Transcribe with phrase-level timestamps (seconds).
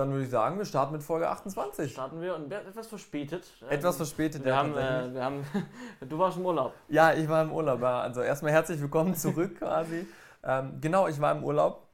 [0.00, 1.92] dann würde ich sagen, wir starten mit Folge 28.
[1.92, 3.46] Starten wir und etwas verspätet.
[3.68, 5.44] Etwas verspätet, wir ja, haben, äh, wir haben,
[6.08, 6.72] Du warst im Urlaub.
[6.88, 7.80] Ja, ich war im Urlaub.
[7.82, 8.00] ja.
[8.00, 10.06] Also erstmal herzlich willkommen zurück quasi.
[10.42, 11.86] Ähm, genau, ich war im Urlaub.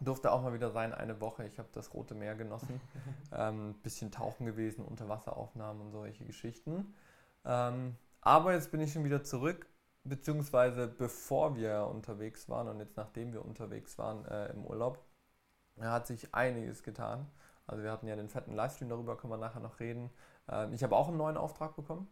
[0.00, 1.44] Durfte auch mal wieder sein, eine Woche.
[1.44, 2.80] Ich habe das Rote Meer genossen.
[3.32, 6.94] ähm, bisschen tauchen gewesen, Unterwasseraufnahmen und solche Geschichten.
[7.44, 9.66] Ähm, aber jetzt bin ich schon wieder zurück,
[10.04, 15.05] beziehungsweise bevor wir unterwegs waren und jetzt nachdem wir unterwegs waren äh, im Urlaub,
[15.84, 17.26] hat sich einiges getan.
[17.66, 20.10] Also wir hatten ja den fetten Livestream, darüber können wir nachher noch reden.
[20.48, 22.08] Ähm, ich habe auch einen neuen Auftrag bekommen.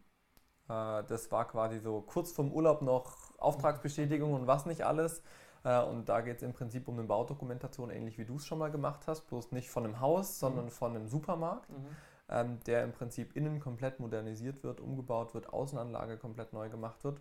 [0.68, 5.23] Äh, das war quasi so kurz vorm Urlaub noch Auftragsbestätigung und was nicht alles.
[5.62, 8.59] Äh, und da geht es im Prinzip um eine Baudokumentation, ähnlich wie du es schon
[8.59, 10.70] mal gemacht hast, bloß nicht von einem Haus, sondern mhm.
[10.70, 11.70] von einem Supermarkt.
[11.70, 11.96] Mhm
[12.28, 17.20] ähm, der im Prinzip innen komplett modernisiert wird, umgebaut wird, Außenanlage komplett neu gemacht wird.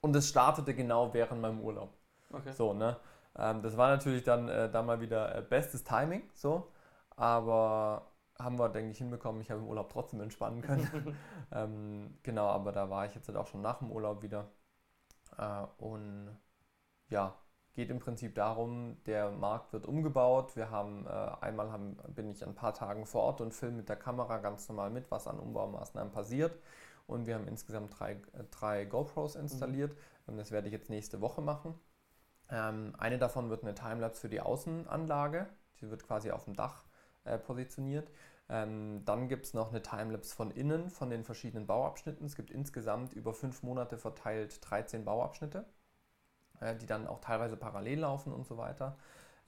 [0.00, 1.94] Und es startete genau während meinem Urlaub.
[2.32, 2.52] Okay.
[2.52, 2.96] So, ne?
[3.38, 6.72] Ähm, das war natürlich dann äh, da mal wieder äh, bestes Timing, so.
[7.16, 9.40] Aber haben wir, denke ich, hinbekommen.
[9.40, 11.16] Ich habe im Urlaub trotzdem entspannen können.
[11.52, 14.50] ähm, genau, aber da war ich jetzt halt auch schon nach dem Urlaub wieder.
[15.38, 16.36] Äh, und
[17.08, 17.34] ja,
[17.74, 20.56] geht im Prinzip darum, der Markt wird umgebaut.
[20.56, 23.88] Wir haben äh, einmal haben, bin ich ein paar Tagen vor Ort und filme mit
[23.88, 26.58] der Kamera ganz normal mit, was an Umbaumaßnahmen passiert.
[27.06, 29.96] Und wir haben insgesamt drei, äh, drei GoPros installiert.
[30.26, 30.36] Mhm.
[30.36, 31.78] Das werde ich jetzt nächste Woche machen.
[32.50, 35.48] Ähm, eine davon wird eine Timelapse für die Außenanlage.
[35.80, 36.84] Die wird quasi auf dem Dach
[37.24, 38.10] äh, positioniert.
[38.48, 42.24] Ähm, dann gibt es noch eine Timelapse von innen, von den verschiedenen Bauabschnitten.
[42.26, 45.66] Es gibt insgesamt über fünf Monate verteilt 13 Bauabschnitte.
[46.60, 48.96] Äh, die dann auch teilweise parallel laufen und so weiter.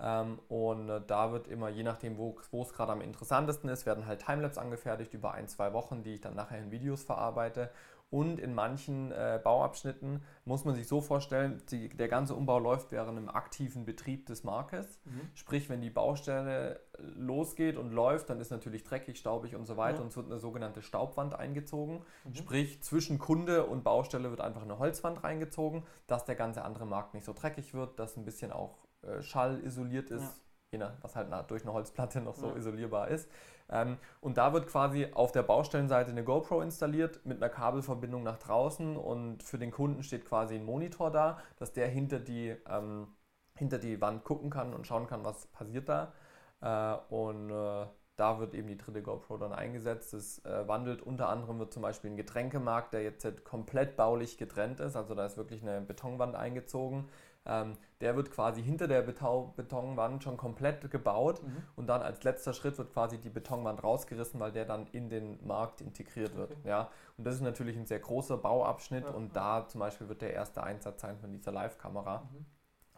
[0.01, 4.07] Ähm, und äh, da wird immer, je nachdem, wo, es gerade am interessantesten ist, werden
[4.07, 7.71] halt Timelapse angefertigt über ein, zwei Wochen, die ich dann nachher in Videos verarbeite.
[8.11, 12.91] Und in manchen äh, Bauabschnitten muss man sich so vorstellen, die, der ganze Umbau läuft
[12.91, 14.99] während einem aktiven Betrieb des Marktes.
[15.05, 15.21] Mhm.
[15.35, 19.99] Sprich, wenn die Baustelle losgeht und läuft, dann ist natürlich dreckig, staubig und so weiter
[19.99, 20.03] ja.
[20.03, 22.03] und es wird eine sogenannte Staubwand eingezogen.
[22.25, 22.35] Mhm.
[22.35, 27.13] Sprich, zwischen Kunde und Baustelle wird einfach eine Holzwand reingezogen, dass der ganze andere Markt
[27.13, 30.23] nicht so dreckig wird, dass ein bisschen auch äh, Schall isoliert ist.
[30.23, 30.33] Ja
[30.71, 32.57] je nach, was halt durch eine Holzplatte noch so ja.
[32.57, 33.31] isolierbar ist.
[33.71, 38.39] Ähm, und da wird quasi auf der Baustellenseite eine GoPro installiert mit einer Kabelverbindung nach
[38.39, 43.09] draußen und für den Kunden steht quasi ein Monitor da, dass der hinter die, ähm,
[43.57, 46.13] hinter die Wand gucken kann und schauen kann, was passiert da.
[46.61, 47.87] Äh, und äh,
[48.17, 50.13] da wird eben die dritte GoPro dann eingesetzt.
[50.13, 54.39] Es äh, wandelt unter anderem wird zum Beispiel ein Getränkemarkt, der jetzt halt komplett baulich
[54.39, 54.97] getrennt ist.
[54.97, 57.09] Also da ist wirklich eine Betonwand eingezogen.
[57.49, 61.63] Ähm, der wird quasi hinter der Beton Betonwand schon komplett gebaut mhm.
[61.75, 65.45] und dann als letzter Schritt wird quasi die Betonwand rausgerissen, weil der dann in den
[65.45, 66.53] Markt integriert wird.
[66.53, 66.69] Okay.
[66.69, 66.91] Ja?
[67.17, 70.35] Und das ist natürlich ein sehr großer Bauabschnitt ja, und da zum Beispiel wird der
[70.35, 72.29] erste Einsatz sein von dieser Live-Kamera.
[72.31, 72.47] Mhm.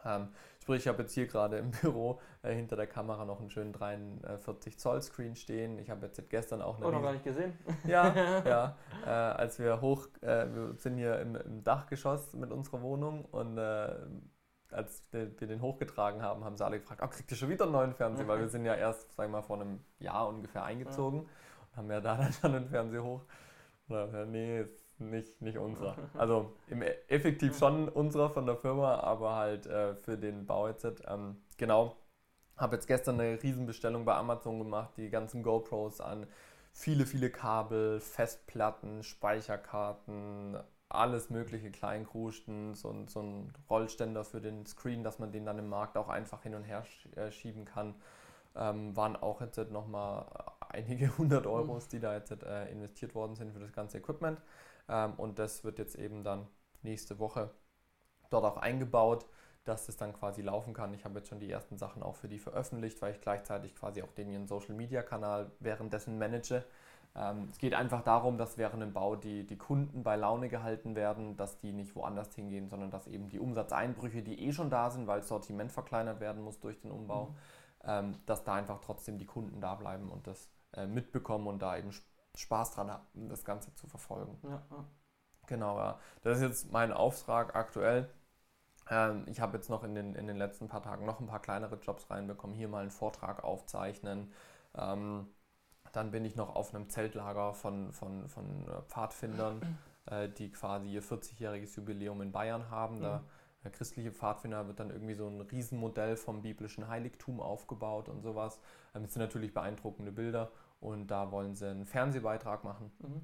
[0.05, 0.29] Ähm,
[0.61, 3.73] sprich, ich habe jetzt hier gerade im Büro äh, hinter der Kamera noch einen schönen
[3.73, 5.79] 43 Zoll Screen stehen.
[5.79, 6.87] Ich habe jetzt gestern auch eine.
[6.87, 7.59] Oh, noch gar nicht gesehen.
[7.85, 8.77] Ja, ja.
[9.07, 13.57] Äh, als wir hoch, äh, wir sind hier im, im, Dachgeschoss mit unserer Wohnung und
[13.57, 13.95] äh,
[14.73, 17.73] als wir den hochgetragen haben, haben sie alle gefragt, oh, kriegt ihr schon wieder einen
[17.73, 18.29] neuen Fernseher?
[18.29, 21.91] Weil wir sind ja erst, sagen wir mal, vor einem Jahr ungefähr eingezogen und haben
[21.91, 23.23] ja da dann schon einen Fernseher hoch.
[23.89, 25.97] Oder, nee, ist nicht, nicht unserer.
[26.17, 30.69] Also im, e, effektiv schon unserer von der Firma, aber halt äh, für den Bau
[30.69, 30.87] jetzt.
[31.07, 31.97] Ähm, genau,
[32.57, 36.27] habe jetzt gestern eine Riesenbestellung bei Amazon gemacht, die ganzen GoPros an
[36.73, 40.59] viele, viele Kabel, Festplatten, Speicherkarten,
[40.91, 45.69] alles mögliche Kleinkrusten, so, so ein Rollständer für den Screen, dass man den dann im
[45.69, 46.85] Markt auch einfach hin und her
[47.17, 47.95] äh, schieben kann.
[48.57, 50.27] Ähm, waren auch jetzt nochmal
[50.69, 54.41] einige hundert Euros, die da jetzt äh, investiert worden sind für das ganze Equipment.
[54.89, 56.49] Ähm, und das wird jetzt eben dann
[56.83, 57.51] nächste Woche
[58.31, 59.27] dort auch eingebaut,
[59.65, 60.95] dass das dann quasi laufen kann.
[60.95, 64.03] Ich habe jetzt schon die ersten Sachen auch für die veröffentlicht, weil ich gleichzeitig quasi
[64.03, 66.65] auch den ihren Social Media Kanal währenddessen manage.
[67.17, 70.95] Ähm, es geht einfach darum, dass während dem Bau die, die Kunden bei Laune gehalten
[70.95, 74.91] werden, dass die nicht woanders hingehen, sondern dass eben die Umsatzeinbrüche, die eh schon da
[74.91, 77.35] sind, weil das Sortiment verkleinert werden muss durch den Umbau, mhm.
[77.85, 81.77] ähm, dass da einfach trotzdem die Kunden da bleiben und das äh, mitbekommen und da
[81.77, 81.91] eben
[82.37, 84.39] Spaß dran haben, das Ganze zu verfolgen.
[84.45, 84.63] Ja.
[85.47, 85.99] Genau, ja.
[86.23, 88.09] Das ist jetzt mein Auftrag aktuell.
[88.89, 91.43] Ähm, ich habe jetzt noch in den, in den letzten paar Tagen noch ein paar
[91.43, 92.55] kleinere Jobs reinbekommen.
[92.55, 94.33] Hier mal einen Vortrag aufzeichnen.
[94.77, 95.27] Ähm,
[95.93, 100.91] dann bin ich noch auf einem Zeltlager von, von, von äh, Pfadfindern, äh, die quasi
[100.91, 103.01] ihr 40-jähriges Jubiläum in Bayern haben.
[103.01, 103.25] Da,
[103.65, 108.59] der christliche Pfadfinder wird dann irgendwie so ein Riesenmodell vom biblischen Heiligtum aufgebaut und sowas.
[108.95, 110.51] Ähm, das sind natürlich beeindruckende Bilder
[110.81, 113.21] und da wollen sie einen Fernsehbeitrag machen mhm.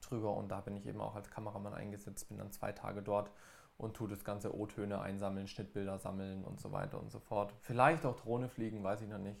[0.00, 3.30] drüber und da bin ich eben auch als Kameramann eingesetzt, bin dann zwei Tage dort
[3.76, 7.52] und tue das ganze O-Töne einsammeln, Schnittbilder sammeln und so weiter und so fort.
[7.60, 9.40] Vielleicht auch Drohne fliegen, weiß ich noch nicht.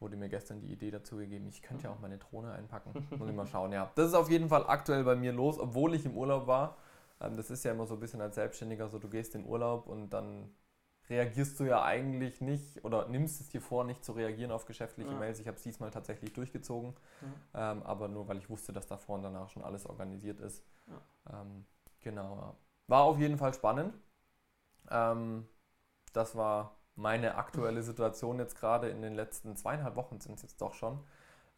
[0.00, 3.06] Wurde mir gestern die Idee dazu gegeben, ich könnte ja auch meine Drohne einpacken.
[3.18, 3.90] Muss ich mal schauen, ja.
[3.94, 6.76] Das ist auf jeden Fall aktuell bei mir los, obwohl ich im Urlaub war.
[7.20, 9.86] Ähm, das ist ja immer so ein bisschen als Selbstständiger so, du gehst in Urlaub
[9.86, 10.50] und dann
[11.08, 15.10] reagierst du ja eigentlich nicht oder nimmst es dir vor, nicht zu reagieren auf geschäftliche
[15.10, 15.18] Ja.
[15.18, 15.40] Mails.
[15.40, 16.94] Ich habe es diesmal tatsächlich durchgezogen,
[17.54, 20.64] ähm, aber nur weil ich wusste, dass davor und danach schon alles organisiert ist.
[21.30, 21.66] Ähm,
[22.00, 22.36] genau.
[22.36, 22.56] ja.
[22.86, 23.94] War auf jeden Fall spannend.
[24.88, 25.48] Ähm,
[26.12, 30.60] das war meine aktuelle Situation jetzt gerade in den letzten zweieinhalb Wochen sind es jetzt
[30.60, 30.98] doch schon.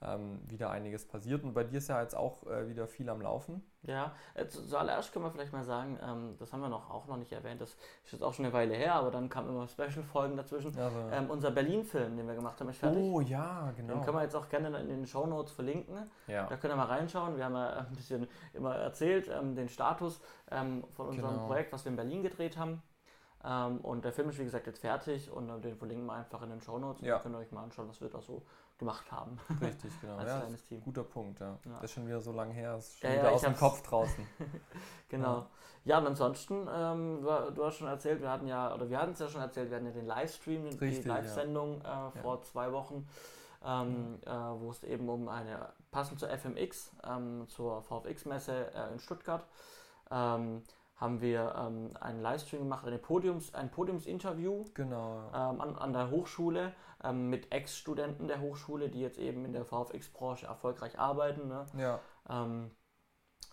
[0.04, 3.20] Ähm, wieder einiges passiert und bei dir ist ja jetzt auch äh, wieder viel am
[3.22, 3.62] Laufen.
[3.84, 7.06] Ja, äh, zu- zuallererst können wir vielleicht mal sagen, ähm, das haben wir noch auch
[7.06, 9.68] noch nicht erwähnt, das ist jetzt auch schon eine Weile her, aber dann kamen immer
[9.68, 10.76] Special-Folgen dazwischen.
[10.76, 13.00] Also, Ähm, unser Berlin-Film, den wir gemacht haben, ist fertig.
[13.00, 13.94] oh ja, genau.
[13.94, 16.10] Den können wir jetzt auch gerne in den Shownotes verlinken.
[16.26, 16.46] ja.
[16.48, 17.36] Da könnt ihr mal reinschauen.
[17.36, 21.46] Wir haben ja ein bisschen immer erzählt, ähm, den Status ähm, von unserem Genau.
[21.46, 22.82] Projekt, was wir in Berlin gedreht haben.
[23.44, 26.42] Ähm, und der Film ist wie gesagt jetzt fertig und äh, den verlinken wir einfach
[26.42, 27.02] in den Shownotes.
[27.02, 27.18] Und Ja.
[27.18, 28.42] könnt ihr euch mal anschauen, was wir da so
[28.78, 30.16] gemacht haben Richtig, genau.
[30.18, 30.80] als Ja, kleines Team.
[30.82, 31.58] guter Punkt, ja.
[31.64, 31.72] Ja.
[31.74, 34.26] Das ist schon wieder so lange her, ist schon Ja, wieder aus dem Kopf draußen.
[35.08, 35.46] Genau.
[35.84, 39.18] Ja, und ansonsten, ähm, du, hast schon erzählt, wir hatten ja, oder wir hatten es
[39.18, 41.16] ja schon erzählt, wir hatten ja den Livestream, die Richtig, ja.
[41.16, 43.06] Live-Sendung äh, vor zwei Wochen,
[43.62, 49.00] ähm, äh, wo es eben um eine, passend zur FMX, ähm, zur VFX-Messe äh, in
[49.00, 49.44] Stuttgart,
[50.10, 50.62] ähm,
[51.02, 55.20] haben wir ähm, einen Livestream gemacht, eine Podiums, ein Podiumsinterview Genau.
[55.32, 55.50] ja.
[55.50, 56.72] ähm, an, an der Hochschule
[57.02, 61.48] ähm, mit Ex-Studenten der Hochschule, die jetzt eben in der VFX-Branche erfolgreich arbeiten.
[61.48, 61.66] Ne?
[61.76, 61.98] Ja,
[62.30, 62.70] Ähm,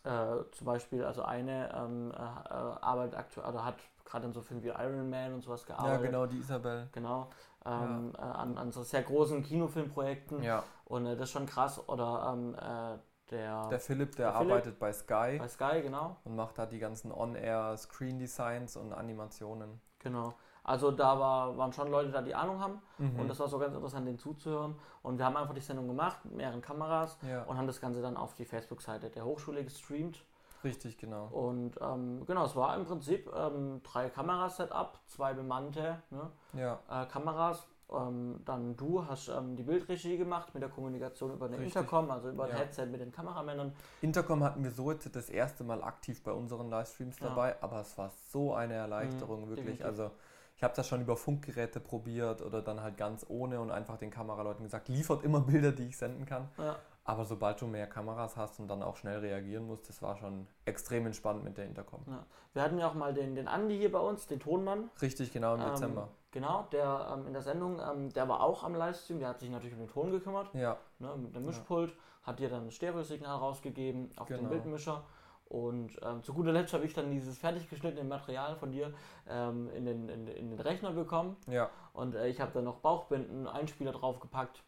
[0.03, 3.75] äh, zum Beispiel, also eine ähm, äh, arbeitet aktuell oder hat
[4.05, 6.05] gerade an so Filmen wie Iron Man und sowas ja, gearbeitet.
[6.05, 6.87] genau, die Isabel.
[6.93, 7.29] Genau.
[7.65, 10.41] Ähm, äh, an, an so sehr großen Kinofilmprojekten.
[10.43, 11.81] Ja, Und äh, das ist schon krass.
[11.89, 14.51] Oder äh, der, der Philipp, der, Der Philipp.
[14.51, 16.17] arbeitet bei Sky bei Sky, genau.
[16.23, 19.79] und macht da die ganzen On-Air-Screen-Designs und Animationen.
[19.99, 20.33] Genau.
[20.63, 22.81] Also da war, waren schon Leute da, die Ahnung haben.
[22.97, 23.19] Mhm.
[23.19, 24.75] Und das war so ganz interessant, denen zuzuhören.
[25.01, 28.01] Und wir haben einfach die Sendung gemacht mit mehreren Kameras ja, und haben das Ganze
[28.01, 30.23] dann auf die Facebook-Seite der Hochschule gestreamt.
[30.63, 31.25] richtig, genau.
[31.27, 37.05] Und ähm, genau, es war im Prinzip ähm, drei Kamerasetup, zwei bemannte ne, Ja, äh,
[37.07, 37.67] Kameras.
[37.91, 41.75] Ähm, dann du hast ähm, die Bildregie gemacht mit der Kommunikation über den Richtig.
[41.75, 42.53] Intercom, also über Ja.
[42.53, 43.73] ein Headset mit den Kameramännern.
[44.01, 47.29] Intercom hatten wir so jetzt das erste Mal aktiv bei unseren Livestreams Ja.
[47.29, 49.65] dabei, aber es war so eine Erleichterung, Mhm, wirklich.
[49.79, 49.85] definitiv.
[49.85, 50.11] Also
[50.55, 54.11] ich habe das schon über Funkgeräte probiert oder dann halt ganz ohne und einfach den
[54.11, 56.47] Kameraleuten gesagt, liefert immer Bilder, die ich senden kann.
[56.57, 56.75] Ja,
[57.09, 60.47] Aber sobald du mehr Kameras hast und dann auch schnell reagieren musst, das war schon
[60.65, 62.01] extrem entspannt mit der Intercom.
[62.07, 62.23] ja.
[62.53, 64.89] Wir hatten ja auch mal den, den Andi hier bei uns, den Tonmann.
[65.01, 66.09] Richtig, genau im Ähm, Dezember.
[66.31, 69.49] Genau, der ähm, in der Sendung, ähm, der war auch am Livestream, der hat sich
[69.49, 73.37] natürlich um den Ton gekümmert, Ja, ne, mit dem Mischpult, hat dir dann ein Stereosignal
[73.37, 74.49] rausgegeben auf den Genau.
[74.49, 75.03] Bildmischer.
[75.45, 78.93] Und ähm, zu guter Letzt habe ich dann dieses fertig geschnittene Material von dir
[79.27, 81.37] ähm, in, den, in, in den Rechner bekommen.
[81.47, 84.63] ja, Und äh, ich habe dann noch Bauchbinden, Einspieler draufgepackt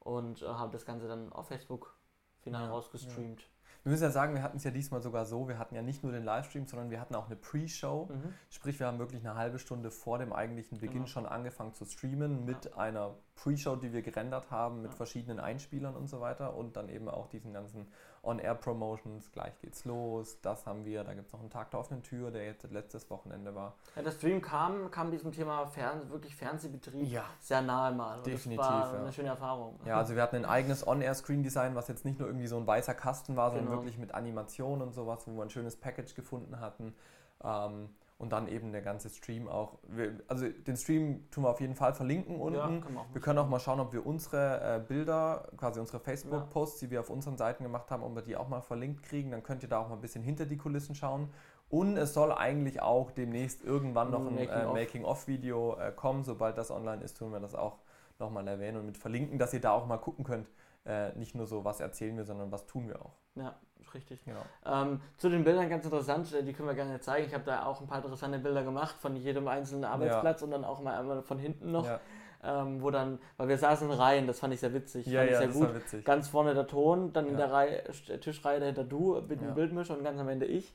[0.00, 1.96] und äh, habe das Ganze dann auf Facebook
[2.40, 3.48] final Ja, rausgestreamt.
[3.82, 6.02] Wir müssen ja sagen, wir hatten es ja diesmal sogar so, wir hatten ja nicht
[6.02, 8.10] nur den Livestream, sondern wir hatten auch eine Pre-Show.
[8.12, 8.34] Mhm.
[8.50, 11.06] Sprich, wir haben wirklich eine halbe Stunde vor dem eigentlichen Beginn Genau.
[11.06, 14.96] schon angefangen zu streamen mit einer Pre-Show, die wir gerendert haben, mit Ja.
[14.98, 17.90] verschiedenen Einspielern und so weiter und dann eben auch diesen ganzen
[18.22, 22.02] On-Air-Promotions, gleich geht's los, das haben wir, da gibt es noch einen Tag der offenen
[22.02, 23.74] Tür, der jetzt letztes Wochenende war.
[23.96, 27.24] Ja, der Stream kam, kam diesem Thema Fern wirklich Fernsehbetrieb Ja.
[27.40, 28.18] sehr nahe mal.
[28.18, 29.00] Und Definitiv, Das war ja.
[29.00, 29.78] eine schöne Erfahrung.
[29.86, 32.94] Ja, also wir hatten ein eigenes On-Air-Screen-Design, was jetzt nicht nur irgendwie so ein weißer
[32.94, 33.78] Kasten war, sondern Genau.
[33.78, 36.94] wirklich mit Animation und sowas, wo wir ein schönes Package gefunden hatten.
[37.42, 37.88] Ähm,
[38.20, 39.78] und dann eben der ganze Stream auch.
[39.88, 42.58] Wir, also den Stream tun wir auf jeden Fall verlinken unten.
[42.58, 46.00] Ja, man auch Wir können auch mal schauen, ob wir unsere äh, Bilder, quasi unsere
[46.00, 49.30] Facebook-Posts, die wir auf unseren Seiten gemacht haben, ob wir die auch mal verlinkt kriegen.
[49.30, 51.30] Dann könnt ihr da auch mal ein bisschen hinter die Kulissen schauen.
[51.70, 54.74] Und es soll eigentlich auch demnächst irgendwann noch ein äh, Making-of.
[54.74, 56.22] Making-of-Video äh, kommen.
[56.22, 57.78] Sobald das online ist, tun wir das auch
[58.18, 60.50] nochmal erwähnen und mit verlinken, dass ihr da auch mal gucken könnt.
[60.84, 63.16] Äh, nicht nur so, was erzählen wir, sondern was tun wir auch.
[63.34, 63.54] Ja,
[63.94, 64.24] richtig.
[64.24, 64.40] Genau.
[64.66, 67.26] Ähm, zu den Bildern ganz interessant, äh, die können wir gerne zeigen.
[67.26, 70.64] Ich habe da auch ein paar interessante Bilder gemacht von jedem einzelnen Arbeitsplatz und dann
[70.64, 72.00] auch mal einmal von hinten noch, Ja,
[72.42, 75.26] ähm, wo dann, weil wir saßen in Reihen, das fand ich sehr witzig, ja, fand
[75.28, 75.68] ich ja sehr das gut.
[75.68, 76.04] war witzig.
[76.04, 77.38] Ganz vorne der Ton, dann in Ja.
[77.46, 77.84] der Reihe,
[78.20, 79.54] Tischreihe dahinter du mit dem Ja.
[79.54, 80.72] Bildmischer und ganz am Ende ich.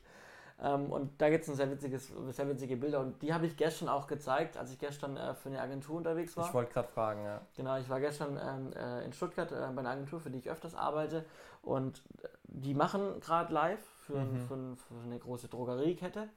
[0.58, 3.56] Ähm, und da gibt es ein sehr, witziges, sehr witzige Bilder und die habe ich
[3.58, 6.46] gestern auch gezeigt, als ich gestern äh, für eine Agentur unterwegs war.
[6.46, 7.42] Ich wollte gerade fragen, ja.
[7.56, 10.48] Genau, ich war gestern ähm, äh, in Stuttgart äh, bei einer Agentur, für die ich
[10.50, 11.24] öfters arbeite.
[11.62, 14.36] Und äh, die machen gerade live für, Mhm.
[14.48, 16.28] für, für eine große Drogeriekette.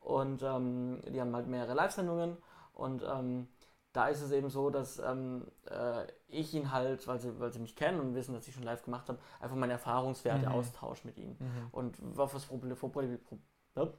[0.00, 2.36] Und ähm, die haben halt mehrere Live-Sendungen.
[2.74, 3.48] Und ähm,
[3.92, 7.58] da ist es eben so, dass ähm, äh, ich ihn halt, weil sie, weil sie
[7.58, 10.52] mich kennen und wissen, dass ich schon live gemacht habe, einfach meine Erfahrungswerte Mhm.
[10.52, 11.36] austausche mit ihnen.
[11.40, 11.68] Mhm.
[11.72, 12.98] Und auf was Proble Pro Pro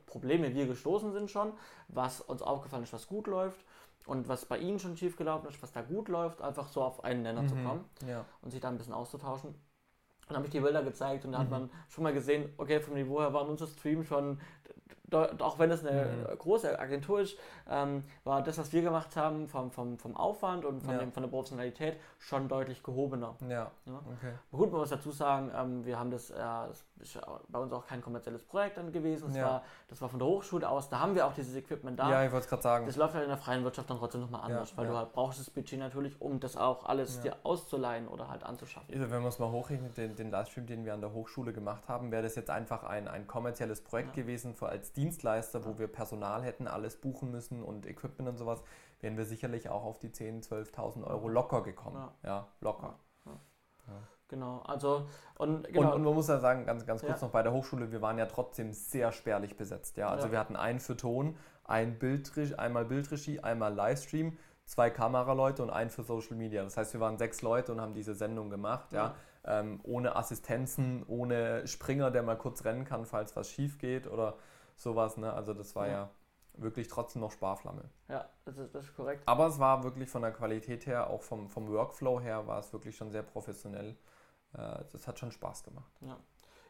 [0.06, 1.54] Probleme wir gestoßen sind schon,
[1.88, 3.66] was uns aufgefallen ist, was gut läuft.
[4.08, 7.04] und was bei ihnen schon schief gelaufen ist, was da gut läuft, einfach so auf
[7.04, 7.64] einen Nenner zu Mhm.
[7.64, 8.26] kommen Ja.
[8.42, 9.54] und sich da ein bisschen auszutauschen.
[10.28, 11.52] Dann habe ich die Bilder gezeigt und da hat Mhm.
[11.52, 14.40] man schon mal gesehen, okay, vom Niveau her waren unser Stream schon,
[15.14, 16.38] auch wenn es eine Mhm.
[16.38, 17.38] große Agentur ist,
[17.70, 21.00] ähm, war das, was wir gemacht haben, vom, vom, vom Aufwand und von, Ja.
[21.00, 23.36] dem, von der Professionalität schon deutlich gehobener.
[23.48, 23.72] Ja.
[23.86, 23.94] Ja.
[24.18, 24.34] Okay.
[24.52, 27.74] Gut, man muss dazu sagen, ähm, wir haben das, äh, das ist ja bei uns
[27.74, 29.28] auch kein kommerzielles Projekt dann gewesen.
[29.28, 29.46] Das, Ja.
[29.46, 32.10] war, das war von der Hochschule aus, da haben wir auch dieses Equipment da.
[32.10, 32.86] Ja, ich wollte es gerade sagen.
[32.86, 34.92] Das läuft halt in der freien Wirtschaft dann trotzdem nochmal anders, Ja, weil ja.
[34.92, 38.94] du halt brauchst das Budget natürlich, um das auch alles dir auszuleihen oder halt anzuschaffen.
[38.94, 41.88] Also wenn man es mal hochrechnet, den, den Livestream, den wir an der Hochschule gemacht
[41.88, 45.88] haben, wäre das jetzt einfach ein, ein kommerzielles Projekt gewesen für als Dienstleister, wo wir
[45.88, 48.64] Personal hätten, alles buchen müssen und Equipment und sowas,
[49.00, 52.08] wären wir sicherlich auch auf die 10.000, 12.000 Euro locker gekommen.
[52.24, 52.96] Ja, locker.
[54.32, 55.08] Genau, also
[55.38, 55.90] und genau.
[55.90, 57.28] Und, und man muss ja sagen, ganz, ganz kurz Ja.
[57.28, 59.98] noch bei der Hochschule, wir waren ja trotzdem sehr spärlich besetzt.
[59.98, 60.08] Ja?
[60.10, 60.32] Also Ja.
[60.32, 61.36] wir hatten einen für Ton,
[61.66, 66.64] ein Bildregie, einmal Bildregie, einmal Livestream, zwei Kameraleute und einen für Social Media.
[66.64, 69.16] Das heißt, wir waren sechs Leute und haben diese Sendung gemacht, ja.
[69.44, 74.36] Ähm, ohne Assistenzen, ohne Springer, der mal kurz rennen kann, falls was schief geht oder
[74.78, 75.18] sowas.
[75.18, 75.34] Ne?
[75.34, 76.10] Also das war ja.
[76.56, 76.64] Ja.
[76.64, 77.90] wirklich trotzdem noch Sparflamme.
[78.10, 79.24] ja, das ist, das ist korrekt.
[79.28, 82.72] Aber es war wirklich von der Qualität her, auch vom, vom Workflow her, war es
[82.74, 83.98] wirklich schon sehr professionell.
[84.54, 85.92] Äh, das hat schon Spaß gemacht.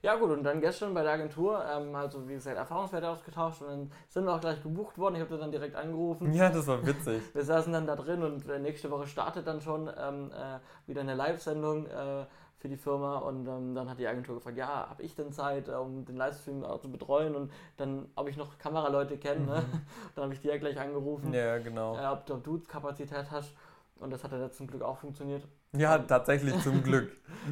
[0.03, 3.67] Ja gut, und dann gestern bei der Agentur, ähm, also wie gesagt, Erfahrungswerte ausgetauscht und
[3.67, 5.15] dann sind wir auch gleich gebucht worden.
[5.15, 6.33] Ich habe dann direkt angerufen.
[6.33, 7.21] Ja, das war witzig.
[7.35, 11.01] Wir saßen dann da drin und äh, nächste Woche startet dann schon ähm, äh, wieder
[11.01, 12.25] eine Live-Sendung äh,
[12.62, 15.68] für die Firma und ähm, dann hat die Agentur gefragt, ja, habe ich denn Zeit,
[15.68, 19.63] äh, um den Livestream auch zu betreuen und dann, ob ich noch Kameraleute kenne, ne?
[20.15, 21.96] dann habe ich die ja gleich angerufen, Ja, genau.
[21.98, 23.53] äh, ob, ob du Kapazität hast
[23.96, 25.44] und das hat ja zum Glück auch funktioniert.
[25.74, 27.12] Ja, tatsächlich zum Glück.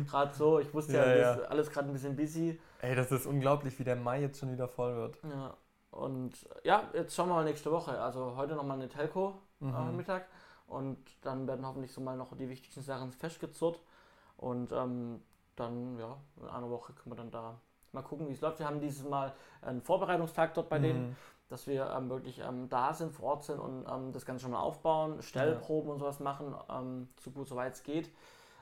[0.10, 1.34] Gerade so, ich wusste ja, Ja, ja.
[1.34, 2.60] ist alles gerade ein bisschen busy.
[2.82, 5.18] Ey, das ist unglaublich, wie der Mai jetzt schon wieder voll wird.
[5.24, 5.56] Ja.
[5.92, 8.00] Und ja, jetzt schauen wir mal nächste Woche.
[8.00, 9.96] Also heute nochmal eine Telco äh, Mhm.
[9.98, 10.28] Mittag
[10.68, 13.80] und dann werden hoffentlich so mal noch die wichtigsten Sachen festgezurrt.
[14.40, 15.22] Und ähm,
[15.56, 17.60] dann, ja, in einer Woche können wir dann da
[17.92, 18.60] mal gucken, wie es läuft.
[18.60, 21.16] Wir haben dieses Mal einen Vorbereitungstag dort bei denen, Mhm.
[21.50, 24.52] dass wir ähm, wirklich ähm, da sind, vor Ort sind und ähm, das Ganze schon
[24.52, 28.12] mal aufbauen, Stellproben und sowas machen, ähm, so gut soweit es geht.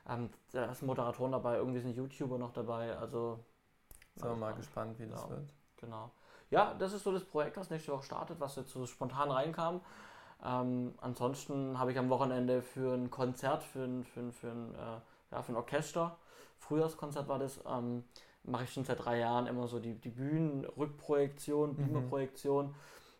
[0.09, 3.39] Ähm, da sind Moderatoren dabei, irgendwie sind YouTuber noch dabei, also
[4.15, 4.97] Sind wir mal gespannt.
[4.99, 5.29] wie das Ja.
[5.29, 5.53] wird.
[5.77, 6.11] Genau.
[6.49, 9.81] Ja, das ist so das Projekt, was nächste Woche startet, was jetzt so spontan reinkam.
[10.43, 14.75] Ähm, ansonsten habe ich am Wochenende für ein Konzert, für ein, für ein, für ein,
[14.75, 14.99] äh,
[15.31, 16.17] ja, für ein Orchester,
[16.59, 18.03] Frühjahrskonzert war das, ähm,
[18.43, 21.77] mache ich schon seit drei Jahren immer so die, die Bühnenrückprojektion, Mhm.
[21.77, 22.73] Beamerprojektion.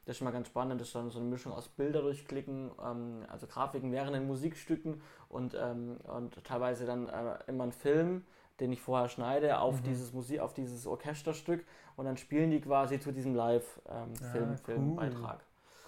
[0.05, 2.71] Das ist schon mal ganz spannend, das ist dann so eine Mischung aus Bilder durchklicken,
[2.83, 8.25] ähm, also Grafiken während den Musikstücken und, ähm, und teilweise dann äh, immer ein Film,
[8.61, 9.83] den ich vorher schneide, auf Mhm.
[9.83, 11.65] dieses Musik, auf dieses Orchesterstück
[11.97, 15.39] und dann spielen die quasi zu diesem Live-Film, Ah, Filmbeitrag.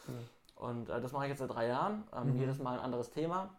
[0.08, 0.28] Cool.
[0.56, 2.04] Und äh, das mache ich jetzt seit drei Jahren.
[2.14, 2.40] Ähm, Mhm.
[2.40, 3.50] Jedes Mal ein anderes Thema.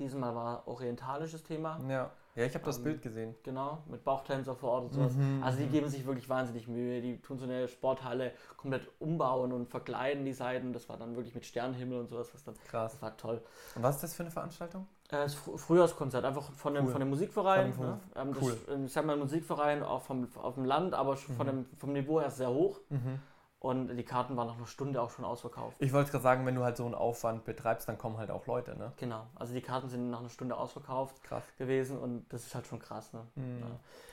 [0.00, 3.34] Diesmal war orientalisches Thema, Ja, ja ich habe das Ähm, Bild gesehen.
[3.42, 5.12] genau, mit Bauchtänzer vor Ort und sowas.
[5.14, 5.72] Mhm, Also die mhm.
[5.72, 7.02] geben sich wirklich wahnsinnig Mühe.
[7.02, 10.72] Die tun so eine Sporthalle komplett umbauen und verkleiden die Seiten.
[10.72, 12.30] Das war dann wirklich mit Sternenhimmel und sowas.
[12.32, 12.92] Was dann, Krass.
[12.92, 13.42] das war toll.
[13.76, 14.86] Und was ist das für eine Veranstaltung?
[15.10, 16.92] Äh, das Fr- Frühjahrskonzert, einfach von dem, Cool.
[16.92, 17.72] von dem Musikverein.
[17.74, 18.00] Von dem- ne?
[18.16, 18.56] ähm, cool.
[18.66, 21.46] das, ähm, ich sag mal, ein Musikverein auch vom, auf dem Land, aber schon von
[21.46, 21.50] Mhm.
[21.50, 22.80] dem, vom Niveau her sehr hoch.
[22.88, 23.18] Mhm.
[23.60, 25.76] Und die Karten waren nach einer Stunde auch schon ausverkauft.
[25.80, 28.46] Ich wollte gerade sagen, wenn du halt so einen Aufwand betreibst, dann kommen halt auch
[28.46, 28.90] Leute, ne?
[28.96, 31.42] Genau, also die Karten sind nach einer Stunde ausverkauft Krass.
[31.58, 33.12] gewesen und das ist halt schon krass.
[33.12, 33.20] Ne?
[33.34, 33.64] Mhm.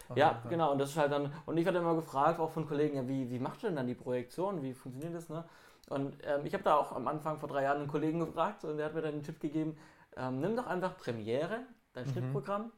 [0.09, 0.15] Ja.
[0.15, 2.95] Ja, genau, und das ist halt dann, und ich werde immer gefragt, auch von Kollegen,
[2.97, 5.43] ja, wie, wie macht ihr denn dann die Projektion, wie funktioniert das, ne?
[5.89, 8.77] Und ähm, ich habe da auch am Anfang vor drei Jahren einen Kollegen gefragt und
[8.77, 9.77] der hat mir dann den Tipp gegeben,
[10.17, 11.61] ähm, nimm doch einfach Premiere,
[11.93, 12.11] dein Mhm.
[12.11, 12.71] Schnittprogramm,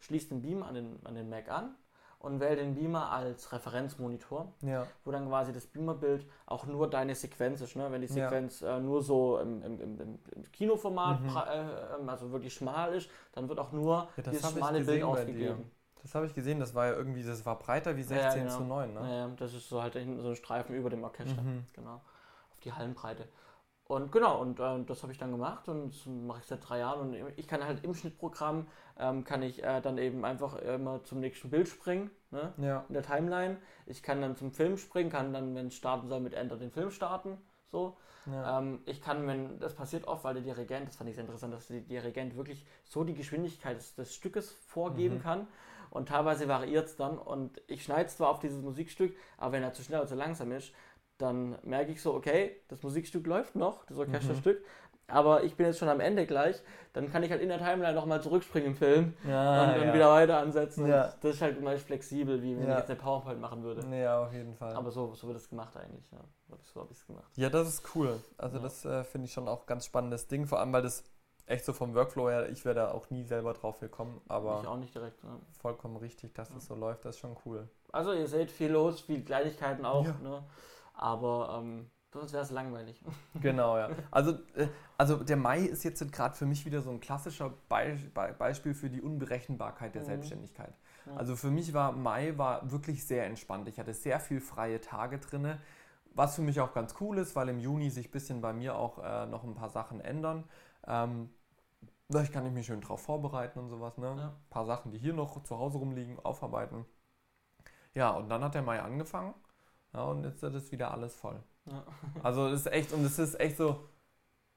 [0.00, 1.76] schließ den Beamer an den, an den Mac an
[2.18, 7.14] und wähle den Beamer als Referenzmonitor, Ja, wo dann quasi das Beamerbild auch nur deine
[7.14, 7.90] Sequenz ist, ne?
[7.90, 8.14] wenn die Ja.
[8.28, 11.36] Sequenz äh, nur so im, im, im, im- Kinoformat, Mhm.
[11.36, 15.02] äh, ähm, also wirklich schmal ist, dann wird auch nur Ja, das dieses schmale Bild
[15.02, 15.70] ausgegeben.
[16.02, 16.58] das habe ich gesehen.
[16.60, 18.56] Das war ja irgendwie, das war breiter wie 16 Ja, genau.
[18.56, 19.00] zu 9, ne?
[19.00, 21.42] Naja, das ist so halt hinten so ein Streifen über dem Orchester.
[21.42, 21.64] Mhm.
[21.74, 22.00] Genau.
[22.50, 23.28] Auf die Hallenbreite.
[23.88, 26.80] Und genau, und äh, das habe ich dann gemacht und das mache ich seit drei
[26.80, 27.10] Jahren.
[27.14, 28.66] Und ich kann halt im Schnittprogramm,
[28.98, 32.52] ähm, kann ich äh, dann eben einfach immer zum nächsten Bild springen, ne?
[32.58, 32.84] Ja.
[32.88, 33.58] in der Timeline.
[33.86, 36.72] Ich kann dann zum Film springen, kann dann, wenn es starten soll, mit Enter den
[36.72, 37.38] Film starten.
[37.70, 37.96] So.
[38.26, 38.58] ja.
[38.58, 41.54] Ähm, ich kann, wenn das passiert oft, weil der Dirigent, das fand ich sehr interessant,
[41.54, 45.22] dass der Dirigent wirklich so die Geschwindigkeit des, des Stückes vorgeben Mhm.
[45.22, 45.46] kann
[45.90, 49.72] und teilweise variiert es dann und ich schneide zwar auf dieses Musikstück, aber wenn er
[49.74, 50.72] zu schnell oder zu langsam ist,
[51.18, 54.64] dann merke ich so, okay, das Musikstück läuft noch, das Orchesterstück, mhm.
[55.06, 57.94] aber ich bin jetzt schon am Ende gleich, dann kann ich halt in der Timeline
[57.94, 59.94] nochmal zurückspringen im Film ja, und dann ja.
[59.94, 60.86] wieder weiter ansetzen.
[60.86, 61.14] Ja.
[61.20, 63.86] Das ist halt meist flexibel, wie wenn ich jetzt eine PowerPoint machen würde.
[63.96, 64.74] Ja, auf jeden Fall.
[64.74, 66.04] Aber so, so wird es gemacht eigentlich.
[66.12, 66.18] Ja.
[66.62, 67.30] So habe ich es gemacht.
[67.36, 68.20] Ja, das ist cool.
[68.38, 71.04] Also das äh, finde ich schon auch ganz spannendes Ding, vor allem weil das
[71.46, 74.68] echt so vom Workflow her, ich wäre da auch nie selber drauf gekommen, aber ich
[74.68, 75.22] auch nicht direkt.
[75.22, 75.38] Ja.
[75.60, 77.68] Vollkommen richtig, dass das so läuft, das ist schon cool.
[77.92, 80.42] Also ihr seht viel los, viel Kleinigkeiten auch, ne?
[80.96, 83.00] Aber ähm, sonst wäre es langweilig.
[83.40, 83.90] Genau, ja.
[84.10, 87.98] Also, äh, also der Mai ist jetzt gerade für mich wieder so ein klassischer Be
[88.14, 90.06] Be Beispiel für die Unberechenbarkeit der mhm.
[90.06, 90.74] Selbstständigkeit.
[91.06, 91.14] Ja.
[91.16, 93.68] Also für mich war Mai war wirklich sehr entspannt.
[93.68, 95.60] Ich hatte sehr viel freie Tage drinne.
[96.14, 98.74] Was für mich auch ganz cool ist, weil im Juni sich ein bisschen bei mir
[98.74, 100.44] auch äh, noch ein paar Sachen ändern.
[100.86, 101.28] Ähm,
[102.08, 103.98] Vielleicht kann ich mich schön drauf vorbereiten und sowas.
[103.98, 104.06] Ne?
[104.06, 104.28] Ja.
[104.28, 106.86] Ein paar Sachen, die hier noch zu Hause rumliegen, aufarbeiten.
[107.94, 109.34] Ja, und dann hat der Mai angefangen.
[109.96, 111.42] Ja, und jetzt ist wieder alles voll.
[111.64, 111.84] Ja.
[112.22, 113.88] Also das ist echt, und es ist echt so,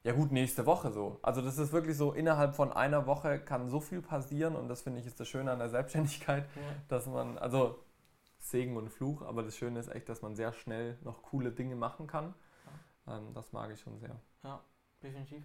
[0.04, 1.18] ja gut, nächste Woche so.
[1.22, 4.82] Also das ist wirklich so, innerhalb von einer Woche kann so viel passieren und das
[4.82, 6.62] finde ich ist das Schöne an der Selbstständigkeit, ja.
[6.90, 7.80] dass man, also
[8.38, 11.76] Segen und Fluch, aber das Schöne ist echt, dass man sehr schnell noch coole Dinge
[11.76, 12.34] machen kann.
[13.08, 14.20] Ähm, das mag ich schon sehr.
[14.44, 14.62] Ja,
[15.02, 15.44] definitiv.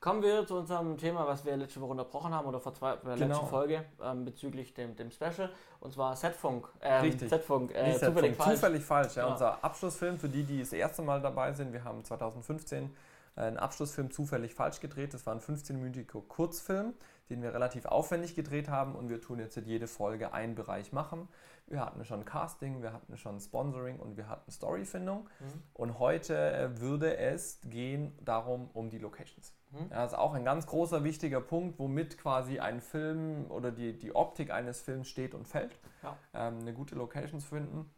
[0.00, 3.14] Kommen wir zu unserem Thema, was wir letzte Woche unterbrochen haben oder vor zwei, der
[3.14, 3.26] genau.
[3.26, 5.50] letzten Folge ähm, bezüglich dem, dem Special
[5.80, 6.68] und zwar Setfunk.
[6.80, 7.28] Ähm, Richtig.
[7.28, 8.36] Setfunk, äh, zufällig, Setfunk.
[8.36, 8.54] falsch.
[8.54, 9.16] Zufällig falsch.
[9.16, 9.32] Ja, ja.
[9.32, 11.72] Unser Abschlussfilm für die, die das erste Mal dabei sind.
[11.72, 12.88] Wir haben 2015 äh,
[13.36, 15.14] einen Abschlussfilm zufällig falsch gedreht.
[15.14, 16.94] Das war ein 15-minütiger Kurzfilm,
[17.30, 21.28] den wir relativ aufwendig gedreht haben und wir tun jetzt jede Folge einen Bereich machen.
[21.68, 25.28] Wir hatten schon Casting, wir hatten schon Sponsoring und wir hatten Storyfindung.
[25.40, 25.62] Mhm.
[25.74, 29.52] Und heute äh, würde es gehen darum um die Locations.
[29.72, 29.90] Mhm.
[29.90, 33.98] Ja, das ist auch ein ganz großer, wichtiger Punkt, womit quasi ein Film oder die,
[33.98, 35.76] die Optik eines Films steht und fällt.
[36.04, 36.16] Ja.
[36.34, 37.90] Ähm, eine gute Location zu finden.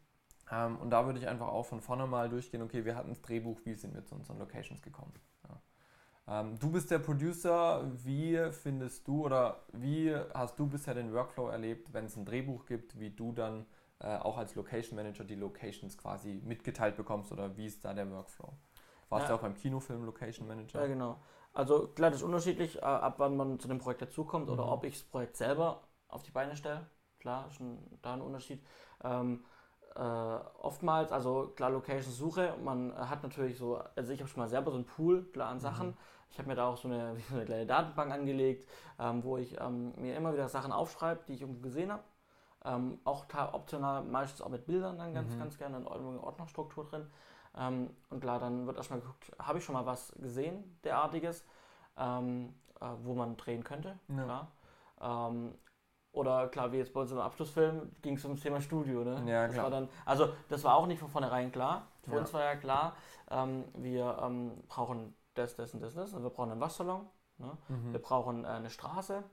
[0.51, 3.21] Ähm, und da würde ich einfach auch von vorne mal durchgehen, okay, wir hatten das
[3.21, 5.13] Drehbuch, wie sind wir zu unseren Locations gekommen.
[6.29, 11.47] Ähm, du bist der Producer, wie findest du oder wie hast du bisher den Workflow
[11.47, 13.65] erlebt, wenn es ein Drehbuch gibt, wie du dann
[13.99, 18.09] äh, auch als Location Manager die Locations quasi mitgeteilt bekommst oder wie ist da der
[18.11, 18.53] Workflow?
[19.09, 19.29] Warst ja.
[19.29, 20.81] du auch beim Kinofilm Location Manager?
[20.81, 21.19] Ja, genau.
[21.51, 24.53] Also klar, das ist unterschiedlich, äh, ab wann man zu dem Projekt dazukommt mhm.
[24.53, 26.85] oder ob ich das Projekt selber auf die Beine stelle.
[27.17, 28.63] Klar, ist ein, da ein Unterschied.
[29.03, 29.43] Ähm,
[29.95, 34.47] äh, oftmals, also klar, Location Suche, man hat natürlich so, also ich habe schon mal
[34.47, 35.59] selber so einen Pool, klar, an.
[35.59, 35.87] Sachen.
[35.87, 35.97] Mhm.
[36.29, 38.67] Ich habe mir da auch so eine, so eine kleine Datenbank angelegt,
[38.99, 42.03] ähm, wo ich ähm, mir immer wieder Sachen aufschreibe, die ich irgendwo gesehen habe.
[42.65, 45.39] Ähm, auch optional meistens auch mit Bildern dann ganz, mhm.
[45.39, 47.07] ganz gerne in Ordnungsstruktur drin.
[47.57, 51.45] Ähm, und klar, dann wird erstmal geguckt, habe ich schon mal was gesehen, derartiges,
[51.97, 53.97] ähm, äh, wo man drehen könnte.
[54.09, 54.23] Ja.
[54.23, 54.51] Klar.
[55.01, 55.53] Ähm,
[56.11, 59.03] oder klar, wie jetzt bei uns im Abschlussfilm ging es ums Thema Studio.
[59.03, 59.23] Ne?
[59.31, 59.69] Ja, das klar.
[59.69, 61.87] Dann, also das war auch nicht von vornherein klar.
[62.03, 62.19] Für ja.
[62.19, 62.95] uns war ja klar,
[63.29, 66.13] ähm, wir ähm, brauchen das, das und das, das.
[66.13, 67.07] Also wir brauchen einen Waschsalon.
[67.37, 67.57] Ne?
[67.69, 67.91] Mhm.
[67.93, 69.23] Wir brauchen äh, eine Straße.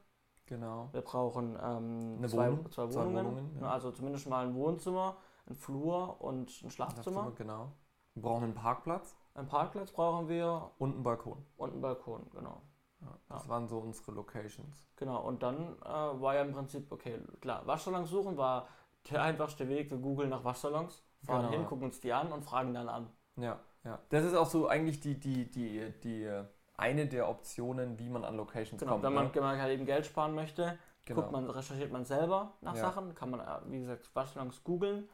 [0.47, 0.89] Genau.
[0.93, 2.93] Wir brauchen ähm, zwei, Wohnung, zwei, Wohnungen.
[2.93, 3.61] Zwei Wohnungen ja.
[3.63, 3.71] Ne?
[3.71, 7.33] Also zumindest mal ein Wohnzimmer, ein Flur und ein Schlafzimmer.
[7.37, 7.73] Genau.
[8.15, 9.17] Wir brauchen einen Parkplatz.
[9.35, 10.71] Einen Parkplatz brauchen wir.
[10.79, 11.45] Und einen Balkon.
[11.57, 12.63] Und einen Balkon, genau.
[13.01, 13.51] Ja, das ja.
[13.51, 14.89] waren so unsere Locations.
[14.97, 18.69] Genau, und dann äh, war ja im Prinzip, okay, klar, Waschsalons suchen war
[19.11, 19.91] der einfachste Weg.
[19.91, 21.69] Wir googeln nach Waschsalons, fahren genau, hin, ja.
[21.69, 23.11] gucken uns die an und fragen dann an.
[23.37, 23.99] Ja, ja.
[24.11, 26.45] Das ist auch so eigentlich die, die, die, die äh,
[26.77, 29.05] eine der Optionen, wie man an Locations genau, kommt.
[29.05, 29.41] Wenn man, ne?
[29.41, 31.21] man halt eben Geld sparen möchte, genau.
[31.21, 35.09] guckt man, recherchiert man selber nach Sachen, kann man, äh, wie gesagt, Waschsalons googeln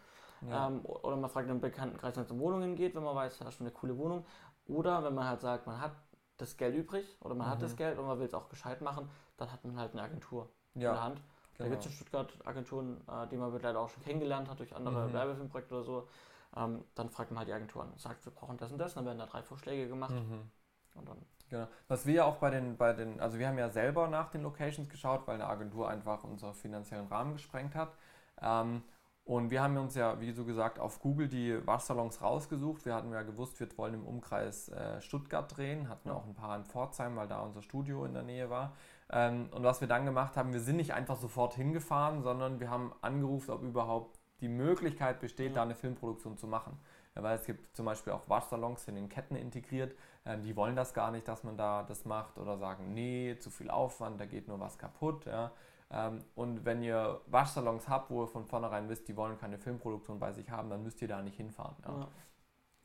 [0.48, 0.68] ja.
[0.68, 3.48] Ähm, oder man fragt einen Bekanntenkreis, wenn es um Wohnungen geht, wenn man weiß, da
[3.48, 4.24] ist schon eine coole Wohnung.
[4.66, 5.92] Oder wenn man halt sagt, man hat
[6.36, 7.52] das Geld übrig oder man mhm.
[7.52, 10.02] hat das Geld und man will es auch gescheit machen, dann hat man halt eine
[10.02, 10.90] Agentur ja.
[10.90, 11.16] in der Hand.
[11.54, 11.68] Genau.
[11.68, 14.74] Da gibt es in Stuttgart Agenturen, äh, die man leider auch schon kennengelernt hat durch
[14.74, 15.12] andere mhm.
[15.12, 16.08] Werbefilmprojekte oder so.
[16.56, 19.06] Ähm, dann fragt man halt die Agentur an, sagt, wir brauchen das und das, dann
[19.06, 20.14] werden da drei Vorschläge gemacht.
[20.14, 20.50] Mhm.
[20.94, 21.18] Und dann
[21.52, 21.68] Genau.
[21.86, 24.42] Was wir ja auch bei den, bei den, also wir haben ja selber nach den
[24.42, 27.94] Locations geschaut, weil eine Agentur einfach unseren finanziellen Rahmen gesprengt hat.
[28.40, 28.82] Ähm,
[29.24, 32.86] und wir haben uns ja, wie so gesagt, auf Google die Waschsalons rausgesucht.
[32.86, 36.56] Wir hatten ja gewusst, wir wollen im Umkreis äh, Stuttgart drehen, hatten auch ein paar
[36.56, 38.72] in Pforzheim, weil da unser Studio in der Nähe war.
[39.10, 42.70] Ähm, und was wir dann gemacht haben, wir sind nicht einfach sofort hingefahren, sondern wir
[42.70, 45.54] haben angerufen, ob überhaupt die Möglichkeit besteht, ja.
[45.56, 46.78] da eine Filmproduktion zu machen.
[47.14, 50.76] Ja, weil es gibt zum Beispiel auch Waschsalons in den Ketten integriert, ähm, die wollen
[50.76, 54.26] das gar nicht, dass man da das macht oder sagen, nee, zu viel Aufwand, da
[54.26, 55.26] geht nur was kaputt.
[55.26, 55.52] Ja.
[55.90, 60.18] Ähm, und wenn ihr Waschsalons habt, wo ihr von vornherein wisst, die wollen keine Filmproduktion
[60.18, 61.76] bei sich haben, dann müsst ihr da nicht hinfahren.
[61.86, 62.08] Ja.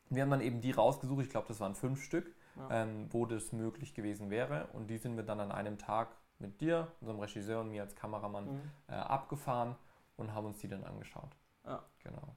[0.09, 2.33] Wir haben dann eben die rausgesucht, ich glaube, das waren fünf Stück,
[2.69, 4.67] ähm, wo das möglich gewesen wäre.
[4.73, 7.95] Und die sind wir dann an einem Tag mit dir, unserem Regisseur und mir als
[7.95, 8.61] Kameramann mhm.
[8.87, 9.75] äh, abgefahren
[10.17, 11.29] und haben uns die dann angeschaut.
[11.67, 11.83] Ja.
[12.03, 12.35] Genau.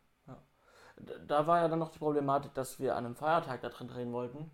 [1.26, 4.12] da war ja dann noch die Problematik, dass wir an einem Feiertag da drin drehen
[4.12, 4.50] wollten.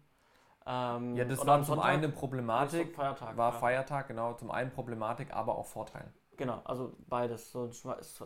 [0.66, 3.58] Ähm, ja, das war zum einen Problematik, Feiertag, war ja.
[3.58, 6.12] Feiertag, genau, zum einen Problematik, aber auch Vorteil.
[6.36, 7.70] Genau, also beides, so ein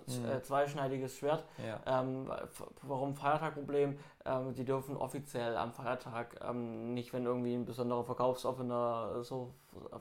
[0.06, 0.28] mhm.
[0.28, 1.44] Äh, zweischneidiges Schwert.
[1.64, 1.80] Ja.
[1.86, 2.30] Ähm,
[2.82, 3.98] warum Feiertagproblem?
[4.24, 9.54] Ähm, die dürfen offiziell am Feiertag ähm, nicht, wenn irgendwie ein besonderer verkaufsoffener so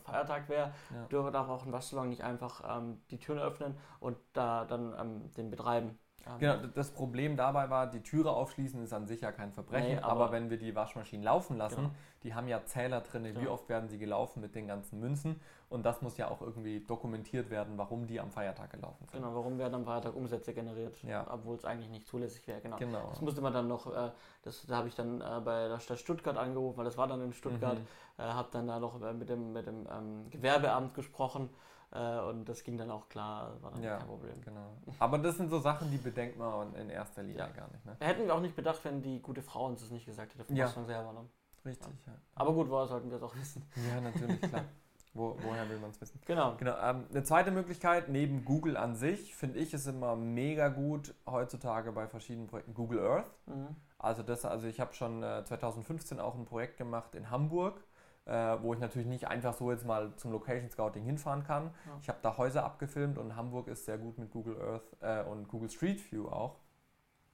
[0.04, 1.06] Feiertag wäre, ja.
[1.12, 5.32] dürfen darf auch ein Waschsalon nicht einfach ähm, die Türen öffnen und da dann ähm,
[5.34, 6.00] den betreiben.
[6.40, 9.98] Genau, das Problem dabei war, die Türe aufschließen ist an sich ja kein Verbrechen, nee,
[9.98, 11.92] aber, aber, wenn wir die Waschmaschinen laufen lassen, genau.
[12.24, 13.52] die haben ja Zähler drin, wie genau.
[13.52, 17.50] oft werden sie gelaufen mit den ganzen Münzen und das muss ja auch irgendwie dokumentiert
[17.50, 19.22] werden, warum die am Feiertag gelaufen sind.
[19.22, 21.26] Genau, warum werden am Feiertag Umsätze generiert, ja.
[21.32, 22.62] obwohl es eigentlich nicht zulässig wäre.
[22.62, 22.78] Genau.
[22.78, 23.08] genau.
[23.10, 24.12] Das musste man dann noch, äh,
[24.44, 27.22] das, da habe ich dann äh, bei der Stadt Stuttgart angerufen, weil das war dann
[27.22, 28.24] in Stuttgart, mhm.
[28.24, 31.50] äh, habe dann da noch mit dem, mit dem ähm, Gewerbeamt gesprochen
[31.92, 34.42] äh, und das ging dann auch klar, war dann ja, kein Problem.
[34.42, 34.78] Genau.
[35.00, 37.48] Aber das sind so Sachen, die bedenkt man in erster Linie ja.
[37.48, 37.86] gar nicht.
[37.86, 37.96] Ne?
[38.00, 40.56] Hätten wir auch nicht bedacht, wenn die gute Frau uns das nicht gesagt hätte, von
[40.56, 40.68] ja.
[40.68, 41.14] selber.
[41.14, 41.26] Ne?
[41.66, 42.14] Richtig, ja.
[42.36, 43.64] Aber gut, woher sollten wir es auch wissen?
[43.88, 44.66] Ja, natürlich, klar.
[45.14, 46.22] Wo, woher will man es wissen?
[46.26, 46.56] Genau.
[46.58, 51.16] genau ähm, eine zweite Möglichkeit, neben Google an sich, finde ich es immer mega gut
[51.26, 53.32] heutzutage bei verschiedenen Projekten Google Earth.
[53.48, 53.76] Mhm.
[53.98, 57.84] Also, das, also ich habe schon äh, 2015 auch ein Projekt gemacht in Hamburg
[58.30, 61.72] äh, wo ich natürlich nicht einfach so jetzt mal zum Location Scouting hinfahren kann.
[61.86, 61.98] Ja.
[62.02, 65.48] Ich habe da Häuser abgefilmt und Hamburg ist sehr gut mit Google Earth äh, und
[65.48, 66.58] Google Street View auch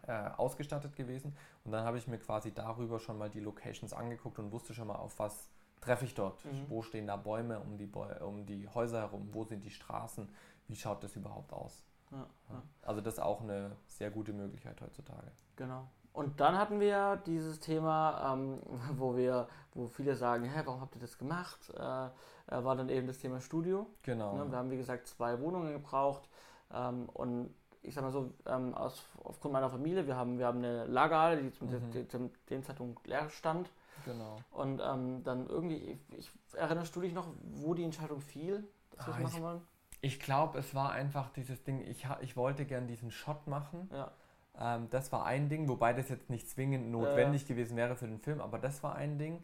[0.07, 1.35] äh, ausgestattet gewesen.
[1.65, 4.87] Und dann habe ich mir quasi darüber schon mal die Locations angeguckt und wusste schon
[4.87, 5.49] mal, auf was
[5.81, 6.43] treffe ich dort.
[6.45, 6.65] Mhm.
[6.69, 9.29] Wo stehen da Bäume um die, Bäu um die Häuser herum?
[9.33, 10.29] Wo sind die Straßen?
[10.67, 11.83] Wie schaut das überhaupt aus?
[12.11, 12.61] Ja, ja.
[12.83, 15.31] Also das ist auch eine sehr gute Möglichkeit heutzutage.
[15.57, 15.89] Genau.
[16.15, 18.59] Und dann hatten wir dieses Thema, ähm,
[18.97, 21.59] wo wir, wo viele sagen, hä, warum habt ihr das gemacht?
[21.77, 22.05] Äh,
[22.47, 23.85] äh, war dann eben das Thema Studio.
[24.03, 24.37] Genau.
[24.37, 24.49] Ne?
[24.49, 26.29] Wir haben wie gesagt zwei Wohnungen gebraucht
[26.73, 30.59] ähm, und ich sag mal so, ähm, aus, aufgrund meiner Familie, wir haben, wir haben
[30.59, 32.09] eine Lagerhalle, die zum, mhm.
[32.09, 33.69] zum dem Zeitpunkt leer stand.
[34.05, 34.37] Genau.
[34.51, 39.13] Und ähm, dann irgendwie, ich, erinnerst du dich noch, wo die Entscheidung fiel, dass wir
[39.13, 39.61] es ah, machen wollen?
[40.01, 43.89] Ich glaube, es war einfach dieses Ding, ich, ich wollte gern diesen Shot machen.
[43.91, 44.11] Ja.
[44.59, 47.47] Ähm, das war ein Ding, wobei das jetzt nicht zwingend notwendig äh.
[47.47, 49.43] gewesen wäre für den Film, aber das war ein Ding.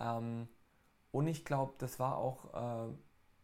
[0.00, 0.48] Ähm,
[1.10, 2.92] und ich glaube, das war auch äh,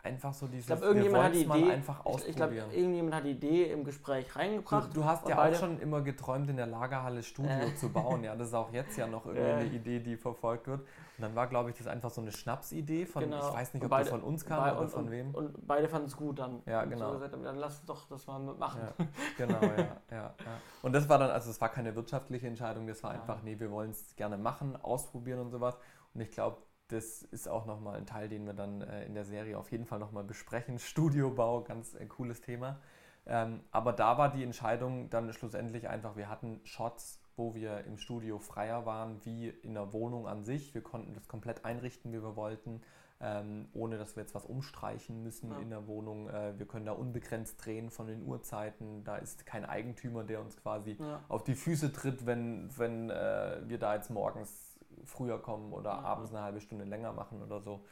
[0.08, 2.30] einfach so dieses, ich glaub, irgendjemand hat die Idee, einfach ausprobieren.
[2.30, 4.90] Ich glaube, irgendjemand hat die Idee im Gespräch reingebracht.
[4.90, 7.74] Du, du hast ja auch schon immer geträumt, in der Lagerhalle Studio äh.
[7.76, 8.24] zu bauen.
[8.24, 9.54] Ja, das ist auch jetzt ja noch irgendwie äh.
[9.54, 10.80] eine Idee, die verfolgt wird.
[10.80, 13.48] Und dann war, glaube ich, das einfach so eine Schnapsidee von, genau.
[13.48, 15.34] ich weiß nicht, ob beide, das von uns kam oder und, von wem.
[15.34, 16.62] Und beide fanden es gut dann.
[16.64, 17.08] Ja, genau.
[17.08, 18.82] So gesagt, dann lass doch das mal machen.
[18.98, 20.34] Ja, genau, ja, ja, ja.
[20.82, 23.70] Und das war dann, also es war keine wirtschaftliche Entscheidung, das war einfach, nee, wir
[23.70, 25.76] wollen es gerne machen, ausprobieren und sowas.
[26.14, 26.58] Und ich glaube,
[26.88, 29.84] das ist auch nochmal ein Teil, den wir dann äh, in der Serie auf jeden
[29.86, 30.78] Fall nochmal besprechen.
[30.78, 32.80] Studiobau, ganz äh, cooles Thema.
[33.26, 37.98] Ähm, aber da war die Entscheidung dann schlussendlich einfach, wir hatten Shots, wo wir im
[37.98, 40.74] Studio freier waren, wie in der Wohnung an sich.
[40.74, 42.80] Wir konnten das komplett einrichten, wie wir wollten,
[43.20, 45.58] ähm, ohne dass wir jetzt was umstreichen müssen ja.
[45.58, 46.30] in der Wohnung.
[46.30, 49.04] Äh, wir können da unbegrenzt drehen von den Uhrzeiten.
[49.04, 51.22] Da ist kein Eigentümer, der uns quasi ja.
[51.28, 54.67] auf die Füße tritt, wenn, wenn äh, wir da jetzt morgens
[55.08, 56.00] früher kommen oder ja.
[56.00, 57.84] abends eine halbe Stunde länger machen oder so.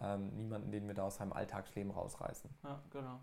[0.00, 2.48] Ähm, niemanden, den wir da aus seinem Alltagsleben rausreißen.
[2.62, 3.20] Ja, genau.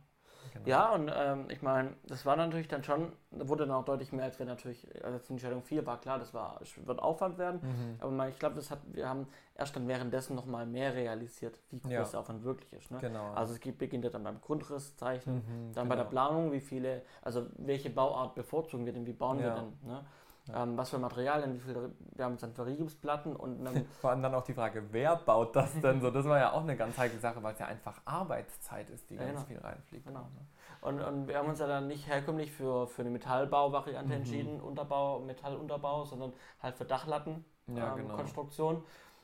[0.54, 0.68] genau.
[0.68, 4.26] Ja, und ähm, ich meine, das war natürlich dann schon, wurde dann auch deutlich mehr,
[4.26, 7.62] als wir natürlich, als die Entscheidung 4 war klar, das war, wird Aufwand werden.
[7.64, 7.96] Mhm.
[8.00, 11.80] Aber man, ich glaube, das hat, wir haben erst dann währenddessen nochmal mehr realisiert, wie
[11.80, 12.04] groß ja.
[12.04, 12.92] der Aufwand wirklich ist.
[12.92, 13.00] Ne?
[13.00, 13.32] Genau.
[13.34, 15.90] Also es beginnt ja dann beim Grundrisszeichnen, mhm, dann genau.
[15.90, 16.10] bei der genau.
[16.10, 19.46] Planung, wie viele, also welche Bauart bevorzugen wir denn, wie bauen ja.
[19.46, 19.78] wir denn?
[19.84, 20.06] Ne?
[20.54, 24.34] Ähm, was für Materialien, wie viel, wir haben dann Verriegungsplatten und dann Vor allem dann
[24.34, 26.12] auch die Frage, wer baut das denn so?
[26.12, 29.16] Das war ja auch eine ganz heikle Sache, weil es ja einfach Arbeitszeit ist, die
[29.16, 29.60] ja, ganz genau.
[29.60, 30.08] viel reinfliegt.
[30.08, 30.20] Genau.
[30.20, 30.48] Ne?
[30.82, 34.20] Und, und wir haben uns ja dann nicht herkömmlich für, für eine Metallbauvariante mhm.
[34.20, 38.16] entschieden, Unterbau, Metallunterbau, sondern halt für Dachlatten, ja, ähm, genau.
[38.16, 38.84] Konstruktion.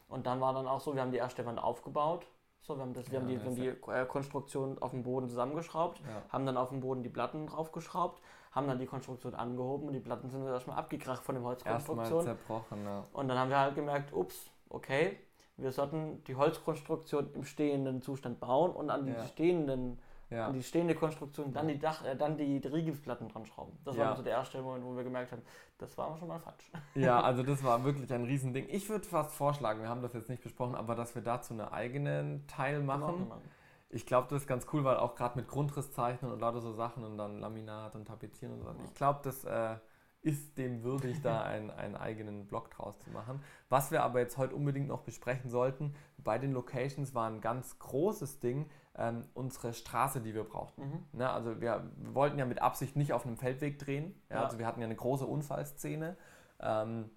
[0.10, 2.26] Und dann war dann auch so, wir haben die erste Wand aufgebaut.
[2.62, 5.28] So, wir haben, das, wir haben die, wir haben die äh, Konstruktion auf dem Boden
[5.28, 8.22] zusammengeschraubt, haben dann auf dem Boden die Platten draufgeschraubt
[8.54, 12.26] haben dann die Konstruktion angehoben und die Platten sind erstmal abgekracht von der Holzkonstruktion.
[12.26, 13.04] Erstmal zerbrochen, ja.
[13.14, 15.18] Und dann haben wir halt gemerkt, ups, okay,
[15.58, 19.24] wir sollten die Holzkonstruktion im stehenden Zustand bauen und an die ja.
[19.26, 20.00] stehenden
[20.34, 20.52] ja.
[20.52, 23.78] die stehende Konstruktion dann die Dach, äh, dann die Rigipsplatten dran schrauben.
[23.86, 25.42] Das war so der erste Moment, wo wir gemerkt haben,
[25.78, 26.72] das war schon mal falsch.
[26.96, 28.68] Ja, also das war wirklich ein Riesending.
[28.70, 31.62] Ich würde fast vorschlagen, wir haben das jetzt nicht besprochen, aber dass wir dazu einen
[31.62, 33.26] eigenen Teil machen.
[33.26, 33.42] Genau,
[33.94, 37.04] ich glaube, das ist ganz cool, weil auch gerade mit Grundrisszeichnen und lauter so Sachen
[37.04, 38.76] und dann Laminat und Tapezieren und so.
[38.86, 39.78] Ich glaube, das äh,
[40.22, 43.44] ist dem würdig, da einen, einen eigenen Blog draus zu machen.
[43.70, 47.78] Was wir aber jetzt heute unbedingt noch besprechen sollten, bei den Locations war ein ganz
[47.80, 50.82] großes Ding ähm, unsere Straße, die wir brauchten.
[50.82, 51.20] Mhm.
[51.20, 54.16] Ne, also wir, wir, wollten ja mit Absicht nicht auf einem Feldweg drehen.
[54.30, 54.46] Ja, ja.
[54.46, 56.18] Also wir hatten ja eine große Unfallszene
[56.60, 57.10] Ähm,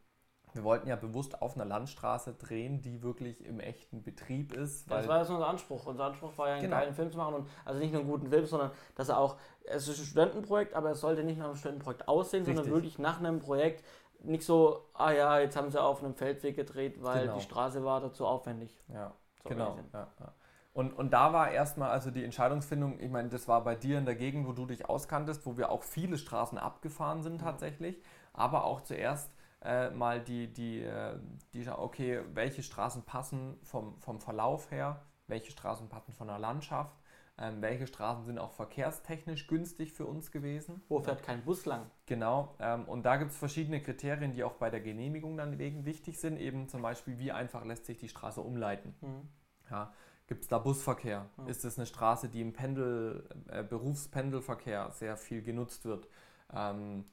[0.56, 4.90] wir wollten ja bewusst auf einer Landstraße drehen, die wirklich im echten Betrieb ist.
[4.90, 5.86] das war jetzt unser Anspruch.
[5.86, 6.76] Unser Anspruch war ja, einen genau.
[6.76, 9.36] geilen Film zu machen und also nicht nur einen guten Film, sondern dass er auch,
[9.64, 12.56] es ist ein Studentenprojekt, aber es sollte nicht nach einem Studentenprojekt aussehen, Richtig.
[12.56, 13.84] sondern wirklich nach einem Projekt,
[14.20, 17.36] nicht so, ah ja, jetzt haben sie auf einem Feldweg gedreht, weil genau.
[17.36, 18.76] die Straße war dazu aufwendig.
[18.88, 19.12] Ja,
[19.44, 19.78] genau.
[19.92, 20.32] Ja, ja.
[20.72, 24.04] Und, und da war erstmal also die Entscheidungsfindung, ich meine, das war bei dir in
[24.04, 28.02] der Gegend, wo du dich auskanntest, wo wir auch viele Straßen abgefahren sind tatsächlich,
[28.34, 29.30] aber auch zuerst
[29.62, 31.18] äh, mal die, die, äh,
[31.52, 36.96] die, okay, welche Straßen passen vom, vom Verlauf her, welche Straßen passen von der Landschaft,
[37.38, 40.82] ähm, welche Straßen sind auch verkehrstechnisch günstig für uns gewesen.
[40.88, 41.90] Wo fährt kein Bus lang?
[42.06, 46.18] Genau, ähm, und da gibt es verschiedene Kriterien, die auch bei der Genehmigung dann wichtig
[46.18, 48.94] sind, eben zum Beispiel, wie einfach lässt sich die Straße umleiten.
[49.00, 49.28] Mhm.
[49.70, 49.92] Ja,
[50.26, 51.28] Gibt es da Busverkehr?
[51.38, 51.46] Ja.
[51.46, 56.08] Ist es eine Straße, die im Pendel, äh, Berufspendelverkehr sehr viel genutzt wird?
[56.52, 57.04] Ähm,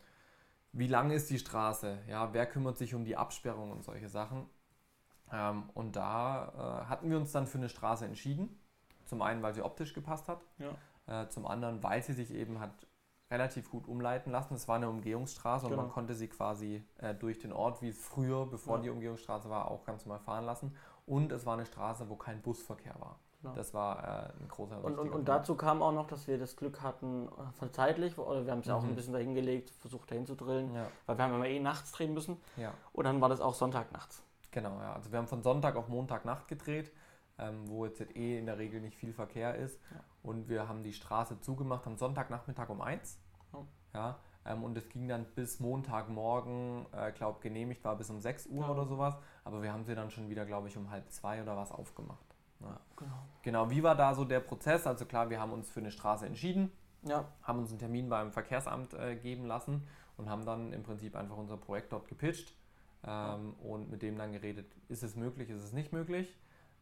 [0.74, 2.00] wie lang ist die Straße?
[2.08, 4.50] Ja, wer kümmert sich um die Absperrung und solche Sachen?
[5.32, 8.60] Ähm, und da äh, hatten wir uns dann für eine Straße entschieden.
[9.06, 10.42] Zum einen, weil sie optisch gepasst hat.
[10.58, 11.24] Ja.
[11.24, 12.88] Äh, zum anderen, weil sie sich eben hat
[13.30, 14.56] relativ gut umleiten lassen.
[14.56, 15.80] Es war eine Umgehungsstraße genau.
[15.80, 18.84] und man konnte sie quasi äh, durch den Ort, wie es früher, bevor ja.
[18.84, 20.76] die Umgehungsstraße war, auch ganz normal fahren lassen.
[21.06, 23.20] Und es war eine Straße, wo kein Busverkehr war.
[23.44, 23.56] Genau.
[23.56, 26.56] Das war äh, ein großer und, und, und dazu kam auch noch, dass wir das
[26.56, 28.96] Glück hatten, äh, von zeitlich, oder wir haben es ja auch ein mhm.
[28.96, 30.88] bisschen dahin gelegt, versucht dahin zu drillen, ja.
[31.06, 32.38] weil wir haben immer eh nachts drehen müssen.
[32.56, 32.74] Ja.
[32.94, 34.24] Und dann war das auch Sonntag nachts.
[34.52, 34.94] Genau, ja.
[34.94, 36.94] Also wir haben von Sonntag auf Montag Nacht gedreht,
[37.38, 39.78] ähm, wo jetzt eh in der Regel nicht viel Verkehr ist.
[39.92, 40.00] Ja.
[40.22, 43.20] Und wir haben die Straße zugemacht am Sonntagnachmittag um eins.
[43.94, 44.20] Ja.
[44.46, 48.64] Ähm, und es ging dann bis Montagmorgen, äh, glaube genehmigt war bis um 6 Uhr
[48.64, 48.72] ja.
[48.72, 49.16] oder sowas.
[49.44, 52.33] Aber wir haben sie dann schon wieder, glaube ich, um halb zwei oder was aufgemacht.
[52.64, 52.80] Ja.
[52.96, 53.26] Genau.
[53.42, 54.88] genau, wie war da so der Prozess?
[54.88, 56.72] Also klar, wir haben uns für eine Straße entschieden,
[57.04, 57.26] ja.
[57.42, 61.38] haben uns einen Termin beim Verkehrsamt äh, geben lassen und haben dann im Prinzip einfach
[61.38, 62.54] unser Projekt dort gepitcht
[63.06, 66.38] ähm, und mit dem dann geredet, ist es möglich, ist es nicht möglich.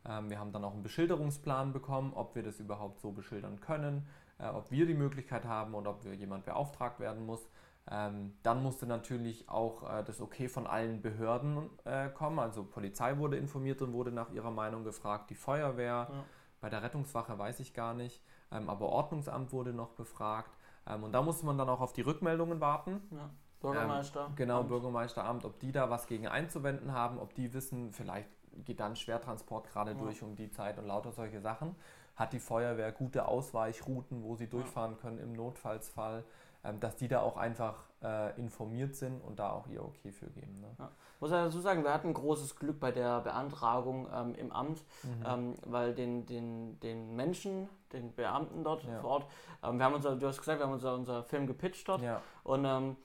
[0.05, 4.07] Ähm, wir haben dann auch einen Beschilderungsplan bekommen, ob wir das überhaupt so beschildern können,
[4.39, 7.47] äh, ob wir die Möglichkeit haben oder ob wir jemand beauftragt werden muss.
[7.93, 12.39] Ähm, dann musste natürlich auch äh, das Okay von allen Behörden äh, kommen.
[12.39, 16.23] Also Polizei wurde informiert und wurde nach ihrer Meinung gefragt, die Feuerwehr, ja.
[16.61, 20.55] bei der Rettungswache weiß ich gar nicht, ähm, aber Ordnungsamt wurde noch befragt.
[20.87, 23.01] Ähm, und da musste man dann auch auf die Rückmeldungen warten.
[23.11, 23.29] Ja.
[23.59, 24.27] Bürgermeister.
[24.27, 24.69] Ähm, genau, Amt.
[24.69, 28.29] Bürgermeisteramt, ob die da was gegen einzuwenden haben, ob die wissen, vielleicht
[28.65, 29.97] geht dann Schwertransport gerade ja.
[29.97, 31.75] durch um die Zeit und lauter solche Sachen.
[32.15, 36.23] Hat die Feuerwehr gute Ausweichrouten, wo sie durchfahren können im Notfallsfall?
[36.63, 40.27] Ähm, dass die da auch einfach äh, informiert sind und da auch ihr Okay für
[40.27, 40.59] geben.
[40.61, 40.67] Ne?
[40.77, 40.91] Ja.
[41.19, 45.25] Muss ja dazu sagen, wir hatten großes Glück bei der Beantragung ähm, im Amt, mhm.
[45.25, 48.99] ähm, weil den, den, den Menschen, den Beamten dort ja.
[48.99, 49.25] vor Ort,
[49.63, 52.21] ähm, wir haben unser, du hast gesagt, wir haben unser, unser Film gepitcht dort ja.
[52.43, 52.95] und ähm,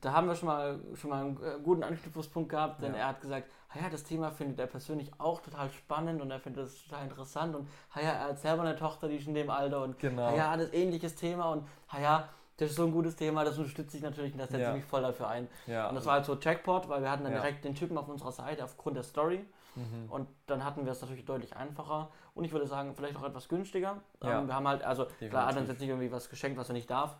[0.00, 3.20] da haben wir schon mal, schon mal einen äh, guten Anknüpfungspunkt gehabt, denn er hat
[3.20, 7.04] gesagt, ja, das Thema findet er persönlich auch total spannend und er findet es total
[7.04, 10.34] interessant und ja, er hat selber eine Tochter, die ist in dem Alter und genau.
[10.36, 14.02] ja, das ähnliches Thema und ja, das ist so ein gutes Thema, das unterstütze ich
[14.02, 14.70] natürlich und das setze ja.
[14.70, 15.48] ich mich voll dafür ein.
[15.66, 15.88] Ja.
[15.88, 17.40] Und das war halt so Jackpot, weil wir hatten dann ja.
[17.40, 19.44] direkt den Typen auf unserer Seite aufgrund der Story.
[19.74, 20.08] Mhm.
[20.08, 23.48] Und dann hatten wir es natürlich deutlich einfacher und ich würde sagen, vielleicht auch etwas
[23.48, 24.02] günstiger.
[24.20, 25.30] Ähm, wir haben halt, also Definitiv.
[25.30, 27.16] klar, hat uns jetzt nicht irgendwie was geschenkt, was er nicht darf.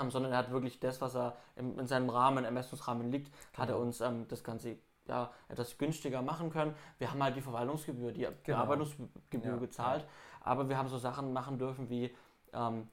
[0.00, 3.58] Ähm, sondern er hat wirklich das, was er im, in seinem Rahmen, Ermessungsrahmen liegt, genau.
[3.58, 3.86] hat er genau.
[3.86, 6.74] uns ähm, das Ganze ja, etwas günstiger machen können.
[6.98, 8.58] Wir haben halt die Verwaltungsgebühr, die genau.
[8.58, 10.04] Bearbeitungsgebühr gezahlt,
[10.40, 12.14] aber wir haben so Sachen machen dürfen wie
[12.52, 12.88] ähm,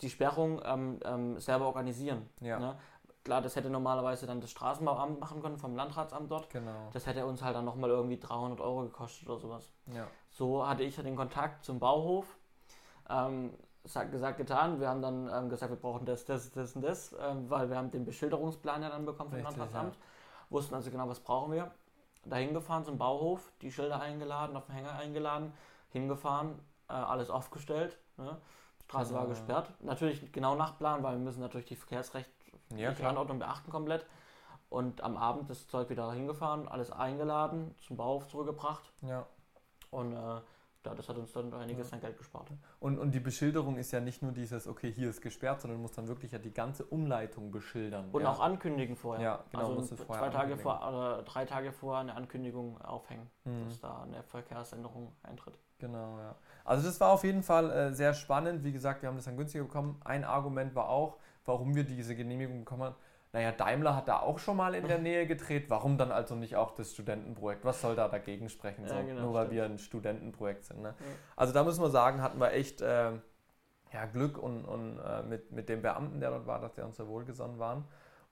[0.00, 2.28] die Sperrung ähm, ähm, selber organisieren.
[2.40, 2.58] Ja.
[2.58, 2.76] Ne?
[3.24, 6.48] Klar, das hätte normalerweise dann das Straßenbauamt machen können, vom Landratsamt dort.
[6.50, 6.88] Genau.
[6.92, 9.70] Das hätte uns halt dann nochmal irgendwie 300 Euro gekostet oder sowas.
[9.86, 10.06] Ja.
[10.30, 12.38] So hatte ich den Kontakt zum Bauhof.
[13.10, 14.80] Ähm, gesagt, getan.
[14.80, 17.76] Wir haben dann ähm, gesagt, wir brauchen das, das, das und das, ähm, weil wir
[17.76, 19.96] haben den Beschilderungsplan ja dann bekommen vom Richtig, Landratsamt.
[19.96, 20.02] Ja.
[20.50, 21.70] Wussten also genau, was brauchen wir.
[22.24, 25.52] Dahin gefahren zum Bauhof, die Schilder eingeladen, auf den Hänger eingeladen,
[25.90, 27.98] hingefahren, äh, alles aufgestellt.
[28.16, 28.36] Ne?
[28.90, 29.70] Straße war gesperrt.
[29.80, 32.28] Natürlich genau nach Plan, weil wir müssen natürlich die Verkehrsrecht
[32.74, 34.04] ja, Standortung beachten komplett.
[34.68, 38.82] Und am Abend das Zeug wieder hingefahren, alles eingeladen, zum Bauhof zurückgebracht.
[39.02, 39.26] Ja.
[39.90, 40.40] Und äh,
[40.84, 41.94] ja, das hat uns dann einiges ja.
[41.94, 42.50] an Geld gespart.
[42.78, 45.82] Und, und die Beschilderung ist ja nicht nur dieses, okay, hier ist gesperrt, sondern du
[45.82, 48.08] musst dann wirklich ja die ganze Umleitung beschildern.
[48.12, 48.30] Und ja.
[48.30, 49.22] auch ankündigen vorher.
[49.22, 49.76] Ja, genau.
[49.76, 53.64] Also zwei Tage vor, oder drei Tage vorher eine Ankündigung aufhängen, mhm.
[53.66, 55.58] dass da eine Verkehrsänderung eintritt.
[55.78, 56.34] Genau, ja.
[56.64, 58.64] Also das war auf jeden Fall äh, sehr spannend.
[58.64, 60.00] Wie gesagt, wir haben das dann günstiger bekommen.
[60.04, 62.96] Ein Argument war auch, warum wir diese Genehmigung bekommen haben.
[63.32, 65.70] Naja, Daimler hat da auch schon mal in der Nähe gedreht.
[65.70, 67.64] Warum dann also nicht auch das Studentenprojekt?
[67.64, 68.86] Was soll da dagegen sprechen?
[68.88, 69.56] So, ja, genau, nur weil stimmt.
[69.56, 70.82] wir ein Studentenprojekt sind.
[70.82, 70.94] Ne?
[70.98, 71.06] Ja.
[71.36, 73.12] Also da müssen wir sagen, hatten wir echt äh,
[73.92, 76.96] ja, Glück und, und äh, mit, mit dem Beamten, der dort war, dass der uns
[76.96, 77.84] sehr wohlgesonnen waren.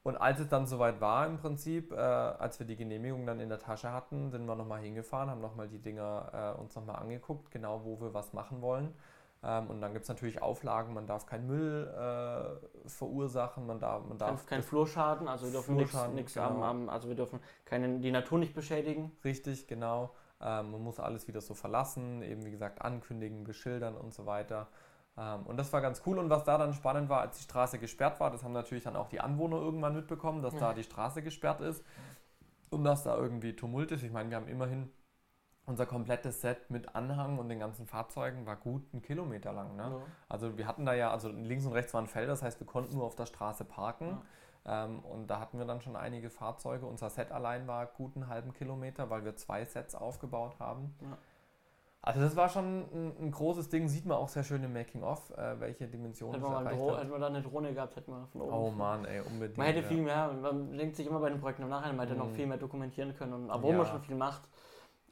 [0.02, 3.48] Und als es dann soweit war im Prinzip, äh, als wir die Genehmigung dann in
[3.48, 7.50] der Tasche hatten, sind wir nochmal hingefahren, haben nochmal die Dinger äh, uns nochmal angeguckt,
[7.50, 8.94] genau wo wir was machen wollen.
[9.42, 14.04] Ähm, und dann gibt es natürlich Auflagen, man darf keinen Müll äh, verursachen, man darf,
[14.04, 16.46] man darf kein, kein Flurschaden, also wir dürfen nichts genau.
[16.46, 19.12] am, am, also wir dürfen keine, die Natur nicht beschädigen.
[19.24, 20.14] Richtig, genau.
[20.40, 24.68] Ähm, man muss alles wieder so verlassen, eben wie gesagt ankündigen, beschildern und so weiter.
[25.16, 26.18] Ähm, und das war ganz cool.
[26.18, 28.96] Und was da dann spannend war, als die Straße gesperrt war, das haben natürlich dann
[28.96, 30.60] auch die Anwohner irgendwann mitbekommen, dass ja.
[30.60, 31.84] da die Straße gesperrt ist
[32.70, 34.02] und dass da irgendwie Tumult ist.
[34.02, 34.90] Ich meine, wir haben immerhin
[35.68, 39.76] unser komplettes Set mit Anhang und den ganzen Fahrzeugen war gut einen Kilometer lang.
[39.76, 39.82] Ne?
[39.82, 40.00] Ja.
[40.28, 42.96] Also wir hatten da ja, also links und rechts waren Felder, das heißt, wir konnten
[42.96, 44.18] nur auf der Straße parken.
[44.64, 44.84] Ja.
[44.84, 46.86] Ähm, und da hatten wir dann schon einige Fahrzeuge.
[46.86, 50.94] Unser Set allein war gut einen halben Kilometer, weil wir zwei Sets aufgebaut haben.
[51.02, 51.18] Ja.
[52.00, 55.36] Also das war schon ein, ein, großes Ding, sieht man auch sehr schön im Making-of,
[55.36, 58.40] äh, welche Dimensionen hätten wir, Dro- hätten wir da eine Drohne gehabt, hätten wir von
[58.40, 58.52] oben.
[58.52, 59.58] Oh Mann, ey, unbedingt.
[59.58, 62.16] Man hätte viel mehr, man denkt sich immer bei den Projekten im Nachhinein, man hätte
[62.16, 62.22] mm.
[62.22, 62.34] noch mhm.
[62.34, 63.78] viel mehr dokumentieren können, und, obwohl ja.
[63.78, 64.42] man schon viel macht.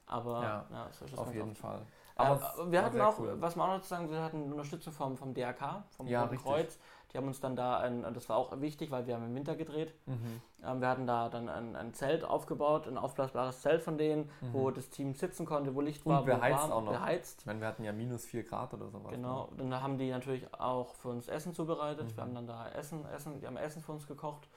[0.07, 1.59] Aber ja, ja Auf jeden oft.
[1.59, 1.83] Fall.
[2.17, 3.37] Aber äh, wir hatten auch, cool.
[3.39, 6.79] was man auch noch zu sagen, wir hatten Unterstützung vom, vom DRK, vom ja, Kreuz.
[7.13, 9.55] Die haben uns dann da, ein, das war auch wichtig, weil wir haben im Winter
[9.55, 9.95] gedreht.
[10.07, 10.41] Mhm.
[10.65, 14.53] Ähm, wir hatten da dann ein, ein, Zelt aufgebaut, ein aufblasbares Zelt von denen, mhm.
[14.53, 16.93] wo das Team sitzen konnte, wo Licht Und war, beheizt warm, auch noch.
[16.93, 17.41] beheizt.
[17.41, 19.13] Ich meine, wir hatten ja minus 4 Grad oder sowas.
[19.13, 19.71] Genau, ne?
[19.71, 22.11] dann haben die natürlich auch für uns Essen zubereitet.
[22.11, 22.17] Mhm.
[22.17, 24.49] Wir haben dann da Essen, Essen, die haben Essen für uns gekocht.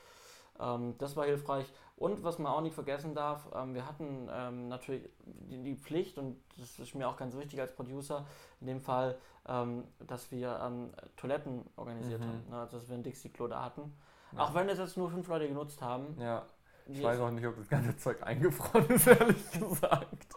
[0.59, 1.71] Ähm, das war hilfreich.
[1.95, 6.17] Und was man auch nicht vergessen darf, ähm, wir hatten ähm, natürlich die, die, Pflicht,
[6.17, 8.25] und das ist mir auch ganz wichtig als Producer,
[8.61, 9.17] in dem Fall,
[9.47, 12.25] ähm, dass wir ähm, Toiletten organisiert mhm.
[12.25, 12.43] haben.
[12.49, 12.57] Ne?
[12.57, 13.93] Also, dass wir ein Dixie-Klo da hatten.
[14.31, 14.45] Ja.
[14.45, 16.15] Auch wenn das jetzt nur fünf Leute genutzt haben.
[16.19, 16.45] Ja.
[16.91, 20.27] Ich weiß auch nicht, ob das ganze Zeug eingefroren ist, ehrlich gesagt.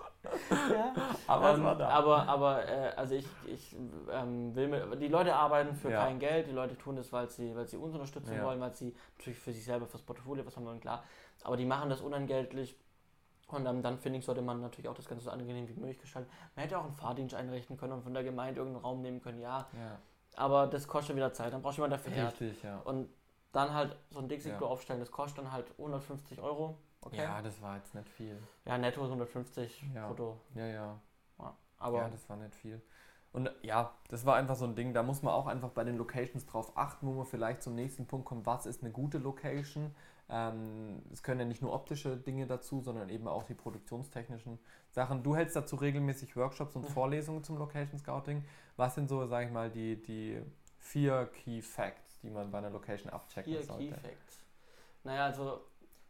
[0.51, 0.95] Ja.
[1.27, 3.77] aber, ähm, aber, aber äh, also ich, ich
[4.11, 6.05] ähm, will mit, die Leute arbeiten für ja.
[6.05, 8.45] kein Geld, die Leute tun das, weil sie, weil sie uns unterstützen ja.
[8.45, 11.03] wollen, weil sie natürlich für sich selber, fürs Portfolio was haben wollen, klar.
[11.43, 12.77] Aber die machen das unentgeltlich.
[13.49, 15.99] Und ähm, dann finde ich, sollte man natürlich auch das Ganze so angenehm wie möglich
[15.99, 16.31] gestalten.
[16.55, 19.41] Man hätte auch einen Fahrdienst einrichten können und von der Gemeinde irgendeinen Raum nehmen können,
[19.41, 19.67] ja.
[19.75, 19.99] ja.
[20.37, 21.53] Aber das kostet wieder Zeit.
[21.53, 22.41] Dann jemanden, der fährt.
[22.41, 22.79] Richtig, ja.
[22.81, 23.09] Und
[23.53, 26.79] dann halt so ein Dixie-Klo aufstellen, das kostet dann halt 150 Euro.
[27.03, 27.19] Okay.
[27.19, 28.38] Ja, das war jetzt nicht viel.
[28.65, 30.07] Ja, netto 150 ja.
[30.07, 30.41] brutto.
[30.55, 31.01] Ja, ja.
[31.38, 31.57] ja.
[31.79, 32.81] Aber ja, das war nicht viel.
[33.33, 35.97] Und ja, das war einfach so ein Ding, da muss man auch einfach bei den
[35.97, 39.95] Locations drauf achten, wo man vielleicht zum nächsten Punkt kommt, was ist eine gute Location.
[40.29, 44.59] Ähm, es können ja nicht nur optische Dinge dazu, sondern eben auch die produktionstechnischen
[44.91, 45.23] Sachen.
[45.23, 48.45] Du hältst dazu regelmäßig Workshops und Vorlesungen zum Location Scouting.
[48.77, 50.43] Was sind so, sag ich mal, die, die
[50.79, 53.85] vier Key Facts, die man bei einer Location abchecken vier sollte?
[53.85, 54.42] Key Facts.
[55.04, 55.61] Naja, also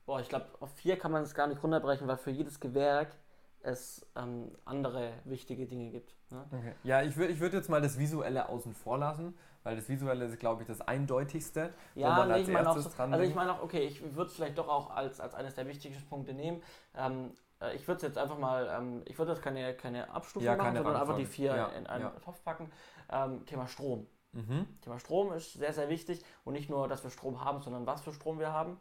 [0.07, 3.17] boah, ich glaube, auf vier kann man es gar nicht runterbrechen, weil für jedes Gewerk
[3.63, 6.15] es ähm, andere wichtige Dinge gibt.
[6.31, 6.45] Ne?
[6.51, 6.75] Okay.
[6.83, 10.25] Ja, ich würde ich würd jetzt mal das Visuelle außen vor lassen, weil das Visuelle
[10.25, 13.25] ist, glaube ich, das eindeutigste, ja, wo man nee, als ich erstes so, dran Also
[13.25, 16.05] ich meine auch, okay, ich würde es vielleicht doch auch als, als eines der wichtigsten
[16.09, 16.63] Punkte nehmen.
[16.97, 20.43] Ähm, äh, ich würde es jetzt einfach mal, ähm, ich würde das keine, keine Abstufung
[20.43, 22.11] ja, machen, sondern einfach die vier ja, in einen ja.
[22.25, 22.71] Topf packen.
[23.11, 24.07] Ähm, Thema Strom.
[24.33, 24.67] Mhm.
[24.81, 28.03] Thema Strom ist sehr, sehr wichtig und nicht nur, dass wir Strom haben, sondern was
[28.03, 28.79] für Strom wir haben.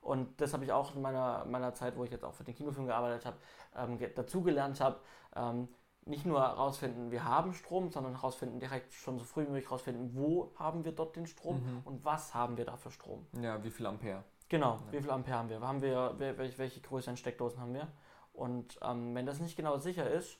[0.00, 2.54] Und das habe ich auch in meiner, meiner Zeit, wo ich jetzt auch für den
[2.54, 3.36] Kinofilm gearbeitet habe,
[3.76, 4.98] ähm, dazugelernt habe.
[5.36, 5.68] Ähm,
[6.04, 10.10] nicht nur herausfinden, wir haben Strom, sondern herausfinden, direkt schon so früh wie möglich herausfinden,
[10.14, 11.82] wo haben wir dort den Strom mhm.
[11.84, 13.24] und was haben wir da für Strom.
[13.40, 14.24] Ja, wie viel Ampere.
[14.48, 14.92] Genau, ja.
[14.92, 15.60] wie viel Ampere haben wir?
[15.60, 17.86] Haben wir welche, welche größeren Steckdosen haben wir?
[18.32, 20.38] Und ähm, wenn das nicht genau sicher ist,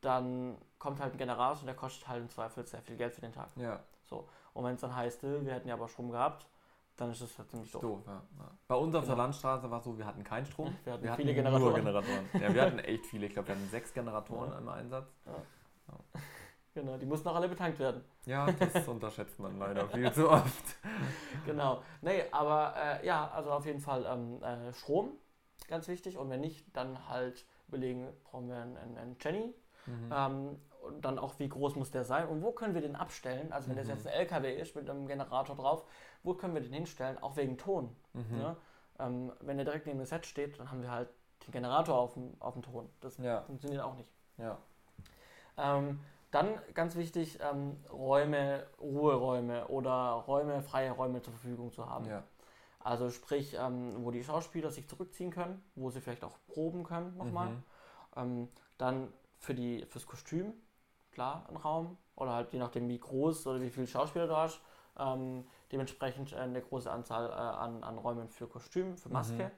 [0.00, 3.20] dann kommt halt ein Generator und der kostet halt im Zweifel sehr viel Geld für
[3.20, 3.50] den Tag.
[3.56, 3.80] Ja.
[4.06, 4.28] So.
[4.52, 6.46] Und wenn es dann heißt, äh, wir hätten ja aber Strom gehabt,
[6.96, 7.82] dann ist es halt ziemlich doof.
[7.82, 8.22] doof ja.
[8.68, 9.14] Bei uns auf genau.
[9.14, 10.74] der Landstraße war es so, wir hatten keinen Strom.
[10.84, 11.74] Wir hatten, wir hatten viele Generatoren.
[11.74, 12.26] Generatoren.
[12.34, 13.26] ja, wir hatten echt viele.
[13.26, 14.58] Ich glaube, wir hatten sechs Generatoren ja.
[14.58, 15.12] im Einsatz.
[15.26, 15.34] Ja.
[16.74, 18.02] Genau, die mussten auch alle betankt werden.
[18.26, 20.76] Ja, das unterschätzt man leider viel zu oft.
[21.46, 21.82] genau.
[22.02, 25.12] Nee, aber äh, ja, also auf jeden Fall ähm, äh, Strom,
[25.68, 26.18] ganz wichtig.
[26.18, 29.54] Und wenn nicht, dann halt überlegen, brauchen wir einen, einen Jenny.
[29.86, 30.12] Mhm.
[30.12, 30.58] Ähm,
[31.00, 33.52] dann auch, wie groß muss der sein und wo können wir den abstellen?
[33.52, 33.80] Also wenn mhm.
[33.80, 35.84] das jetzt ein LKW ist mit einem Generator drauf,
[36.22, 37.18] wo können wir den hinstellen?
[37.18, 37.94] Auch wegen Ton.
[38.12, 38.38] Mhm.
[38.38, 38.56] Ne?
[38.98, 41.08] Ähm, wenn der direkt neben dem Set steht, dann haben wir halt
[41.46, 42.88] den Generator auf dem, auf dem Ton.
[43.00, 43.42] Das ja.
[43.42, 44.08] funktioniert auch nicht.
[44.38, 44.58] Ja.
[45.56, 52.06] Ähm, dann ganz wichtig, ähm, Räume, Ruheräume oder Räume, freie Räume zur Verfügung zu haben.
[52.06, 52.24] Ja.
[52.80, 57.16] Also sprich, ähm, wo die Schauspieler sich zurückziehen können, wo sie vielleicht auch proben können
[57.16, 57.50] nochmal.
[57.50, 57.62] Mhm.
[58.16, 60.52] Ähm, dann für die, fürs Kostüm
[61.14, 61.96] klar, ein Raum.
[62.16, 64.60] Oder halt je nachdem, wie groß oder wie viele Schauspieler du hast.
[64.98, 69.44] Ähm, dementsprechend äh, eine große Anzahl äh, an, an Räumen für Kostüm, für Maske.
[69.44, 69.50] Mhm.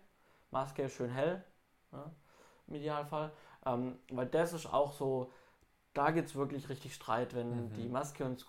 [0.51, 1.45] Maske schön hell,
[1.93, 2.11] ja,
[2.69, 3.33] im Idealfall.
[3.67, 5.33] Ähm, weil das ist auch so,
[5.93, 7.73] da gibt es wirklich richtig Streit, wenn mhm.
[7.75, 8.47] die Maske- und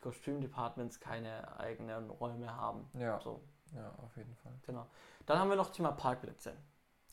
[0.00, 2.88] Kostümdepartments keine eigenen Räume haben.
[2.94, 3.18] Ja.
[3.20, 3.40] So.
[3.74, 4.52] Ja, auf jeden Fall.
[4.66, 4.86] Genau.
[5.26, 6.54] Dann haben wir noch Thema Parkplätze.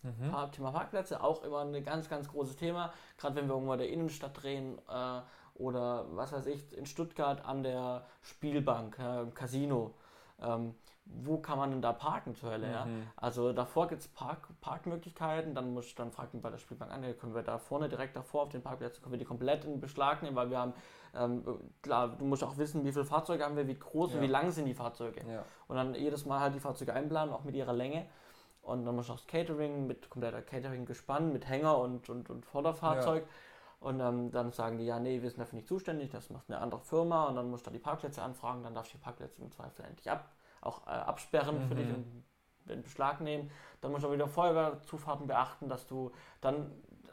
[0.04, 0.52] Mhm.
[0.52, 2.93] Thema Parkplätze, auch immer ein ganz, ganz großes Thema.
[3.18, 5.22] Gerade wenn wir irgendwo in der Innenstadt drehen äh,
[5.56, 9.96] oder was weiß ich, in Stuttgart an der Spielbank, äh, im Casino.
[10.41, 10.76] Ähm,
[11.06, 12.72] wo kann man denn da parken zur Hölle?
[12.72, 12.86] Ja?
[12.86, 13.08] Mhm.
[13.16, 17.04] Also davor gibt es Park, Parkmöglichkeiten, dann muss dann fragt man bei der Spielbank an,
[17.04, 19.80] ja, können wir da vorne direkt davor auf den Parkplätzen, können wir die komplett in
[19.80, 20.74] Beschlag nehmen, weil wir haben,
[21.16, 21.43] ähm,
[21.84, 24.18] klar, du musst auch wissen, wie viele Fahrzeuge haben wir, wie groß Ja.
[24.18, 25.22] und wie lang sind die Fahrzeuge.
[25.30, 25.43] Ja.
[25.68, 28.08] Und dann jedes Mal halt die Fahrzeuge einplanen, auch mit ihrer Länge.
[28.66, 32.45] Und dann muss auch das Catering mit kompletter Catering gespannt, mit Hänger und, und, und
[32.45, 33.26] Vorderfahrzeug.
[33.80, 36.59] Und ähm, dann sagen die, ja, nee, wir sind dafür nicht zuständig, das macht eine
[36.59, 37.26] andere Firma.
[37.26, 40.09] Und dann musst du die Parkplätze anfragen, dann darfst du die Parkplätze im Zweifel endlich
[40.09, 41.78] ab, auch äh, absperren für Mhm.
[41.78, 42.24] dich und
[42.68, 43.51] in Beschlag nehmen.
[43.82, 46.11] Dann musst du auch wieder Feuerwehrzufahrten beachten, dass du
[46.41, 46.72] dann,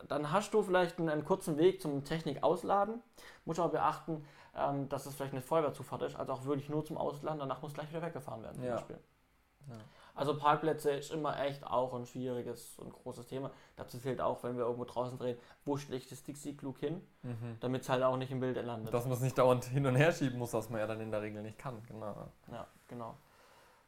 [0.09, 3.03] dann hast du vielleicht einen, einen kurzen Weg zum Technik ausladen.
[3.45, 4.25] Musst aber beachten,
[4.57, 7.75] ähm, dass es vielleicht eine Feuerwehrzufahrt ist, also auch wirklich nur zum Ausladen, danach muss
[7.75, 8.57] gleich wieder weggefahren werden.
[8.57, 8.77] zum Ja.
[8.77, 8.99] Beispiel.
[9.69, 9.75] Ja.
[10.15, 13.51] Also Parkplätze ist immer echt auch ein schwieriges und großes Thema.
[13.77, 17.57] Dazu zählt auch, wenn wir irgendwo draußen drehen, wo ich das Dixie-Klug hin, Mhm.
[17.61, 18.93] damit es halt auch nicht im Bild landet.
[18.93, 21.11] Dass man es nicht dauernd hin und her schieben muss, was man ja dann in
[21.11, 21.83] der Regel nicht kann.
[21.89, 22.29] Genau.
[22.51, 23.15] Ja, genau.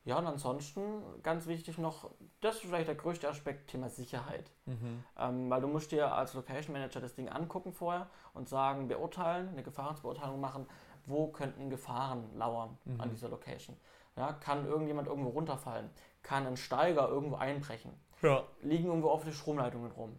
[0.07, 2.11] Ja, und ansonsten ganz wichtig noch,
[2.43, 4.51] das ist vielleicht der größte Aspekt, Thema Sicherheit.
[4.67, 5.03] Mhm.
[5.19, 9.49] Ähm, weil du musst dir als Location Manager das Ding angucken vorher und sagen, beurteilen,
[9.49, 10.67] eine Gefahrensbeurteilung machen,
[11.07, 13.01] wo könnten Gefahren lauern Mhm.
[13.01, 13.77] an dieser Location.
[14.17, 15.91] Ja, kann irgendjemand irgendwo runterfallen?
[16.25, 17.93] Kann ein Steiger irgendwo einbrechen?
[18.23, 18.43] Ja.
[18.63, 20.17] Liegen irgendwo offene Stromleitungen rum?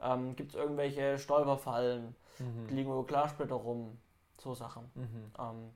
[0.00, 2.14] Ähm, Gibt es irgendwelche Stolperfallen?
[2.38, 2.66] Mhm.
[2.68, 3.98] Liegen irgendwo Glassplitter rum?
[4.38, 4.88] So Sachen.
[4.94, 5.32] Mhm.
[5.36, 5.70] Ähm,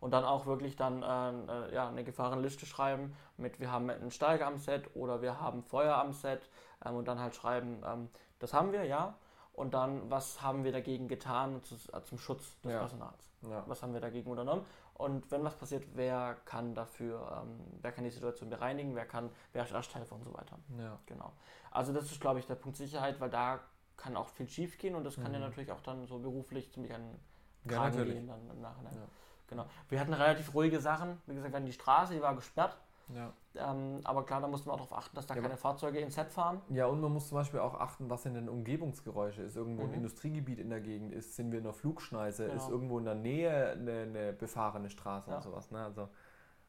[0.00, 4.10] und dann auch wirklich dann äh, äh, ja, eine Gefahrenliste schreiben mit, wir haben einen
[4.10, 6.42] Steiger am Set oder wir haben Feuer am Set
[6.84, 9.14] ähm, und dann halt schreiben, ähm, das haben wir, ja.
[9.54, 12.80] Und dann, was haben wir dagegen getan zu, äh, zum Schutz des Ja.
[12.80, 13.30] Personals?
[13.48, 13.62] Ja.
[13.66, 14.66] Was haben wir dagegen unternommen?
[14.94, 19.30] Und wenn was passiert, wer kann dafür, ähm, wer kann die Situation bereinigen, wer kann,
[19.52, 20.58] wer ist Ersthelfer und so weiter.
[20.78, 20.98] Ja.
[21.06, 21.32] Genau.
[21.72, 23.60] Also das ist, glaube ich, der Punkt Sicherheit, weil da
[23.96, 25.46] kann auch viel schief gehen und das kann ja Mhm.
[25.46, 27.18] natürlich auch dann so beruflich ziemlich an
[27.64, 28.14] Ja, Kragen natürlich.
[28.14, 28.94] gehen dann im Nachhinein.
[28.94, 29.06] Ja.
[29.48, 29.66] Genau.
[29.88, 31.20] Wir hatten relativ ruhige Sachen.
[31.26, 32.76] Wie gesagt, wir hatten die Straße, die war gesperrt.
[33.12, 33.32] Ja.
[33.56, 36.14] Ähm, aber klar, da mussten wir auch darauf achten, dass da Ja, keine Fahrzeuge ins
[36.14, 36.60] Set fahren.
[36.70, 39.42] Ja, und man muss zum Beispiel auch achten, was sind denn Umgebungsgeräusche?
[39.42, 39.94] Ist irgendwo ein Mhm.
[39.96, 41.12] Industriegebiet in der Gegend?
[41.12, 42.44] Ist, sind wir in der Flugschneise?
[42.46, 42.56] Genau.
[42.56, 45.36] Ist irgendwo in der Nähe eine, eine befahrene Straße Ja.
[45.36, 45.70] und sowas?
[45.70, 45.84] Ne?
[45.84, 46.08] Also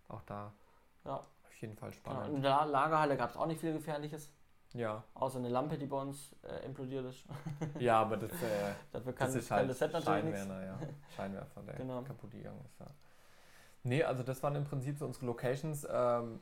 [0.09, 0.53] auch da
[1.05, 1.15] Ja.
[1.17, 1.99] auf jeden Fall Genau.
[2.15, 2.35] spannend.
[2.35, 4.31] In der Lagerhalle gab es auch nicht viel Gefährliches,
[4.73, 7.23] Ja, außer eine Lampe, die bei uns äh, implodiert ist.
[7.79, 10.39] ja aber das, äh, Dafür kann, das ist kann halt das Set natürlich nichts.
[10.41, 10.79] Scheinwerfer, ja.
[11.15, 12.01] Scheinwerfer, der Genau.
[12.03, 12.77] kaputt gegangen ist.
[12.79, 12.87] Ja.
[13.85, 15.87] Nee, also das waren im Prinzip so unsere Locations.
[15.89, 16.39] Ähm,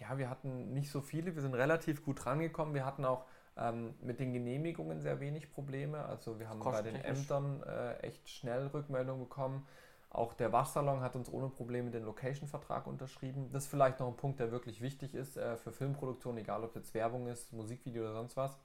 [0.00, 2.74] ja, wir hatten nicht so viele, wir sind relativ gut rangekommen.
[2.74, 3.26] Wir hatten auch
[3.58, 6.04] ähm, mit den Genehmigungen sehr wenig Probleme.
[6.06, 6.96] Also wir haben bei den.
[6.96, 9.66] Ämtern äh, echt schnell Rückmeldungen bekommen.
[10.08, 13.50] Auch der Waschsalon hat uns ohne Probleme den Location-Vertrag unterschrieben.
[13.52, 16.74] Das ist vielleicht noch ein Punkt, der wirklich wichtig ist äh, für Filmproduktion, egal ob
[16.74, 18.58] jetzt Werbung ist, Musikvideo oder sonst was.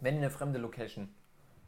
[0.00, 1.14] Wenn ihr eine fremde Location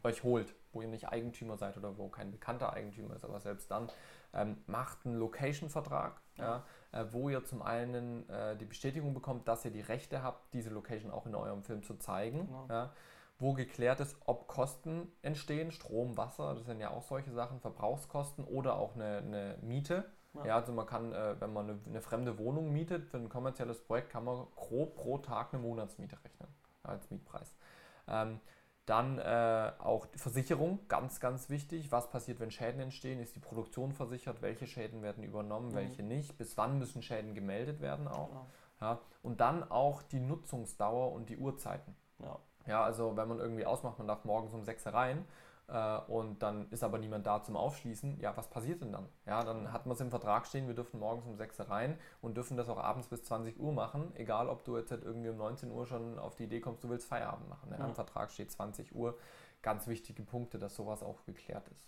[0.03, 3.69] euch holt, wo ihr nicht Eigentümer seid oder wo kein bekannter Eigentümer ist, aber selbst
[3.71, 3.89] dann,
[4.33, 6.63] ähm, macht einen Location-Vertrag, ja.
[6.91, 10.69] äh, wo ihr zum einen äh, die Bestätigung bekommt, dass ihr die Rechte habt, diese
[10.69, 12.47] Location auch in eurem Film zu zeigen.
[12.47, 12.67] Genau.
[12.69, 12.93] Ja.
[13.39, 18.45] Wo geklärt ist, ob Kosten entstehen, Strom, Wasser, das sind ja auch solche Sachen, Verbrauchskosten
[18.45, 20.05] oder auch eine, eine Miete.
[20.33, 20.45] Ja.
[20.45, 20.55] Ja.
[20.55, 24.11] also man kann, äh, wenn man eine, eine fremde Wohnung mietet, für ein kommerzielles Projekt
[24.11, 26.47] kann man grob pro Tag eine Monatsmiete rechnen
[26.83, 27.53] ja, als Mietpreis.
[28.07, 28.39] Ähm,
[28.85, 31.91] dann äh, auch Versicherung, ganz, ganz wichtig.
[31.91, 33.19] Was passiert, wenn Schäden entstehen?
[33.19, 34.41] Ist die Produktion versichert?
[34.41, 35.75] Welche Schäden werden übernommen, Mhm.
[35.75, 36.37] welche nicht?
[36.37, 38.29] Bis wann müssen Schäden gemeldet werden auch?
[38.29, 38.47] Genau.
[38.81, 38.99] Ja?
[39.21, 41.95] Und dann auch die Nutzungsdauer und die Uhrzeiten.
[42.19, 42.39] Ja.
[42.67, 45.25] Ja, also wenn man irgendwie ausmacht, man darf morgens um 6 Uhr rein
[45.71, 49.07] äh, und dann ist aber niemand da zum Aufschließen, ja, was passiert denn dann?
[49.25, 51.97] Ja, dann hat man es im Vertrag stehen, wir dürfen morgens um 6 Uhr rein
[52.21, 55.29] und dürfen das auch abends bis 20 Uhr machen, egal ob du jetzt halt irgendwie
[55.29, 57.69] um 19 Uhr schon auf die Idee kommst, du willst Feierabend machen.
[57.71, 57.79] Ja?
[57.79, 57.85] Ja.
[57.85, 59.17] Im Vertrag steht 20 Uhr.
[59.61, 61.87] Ganz wichtige Punkte, dass sowas auch geklärt ist.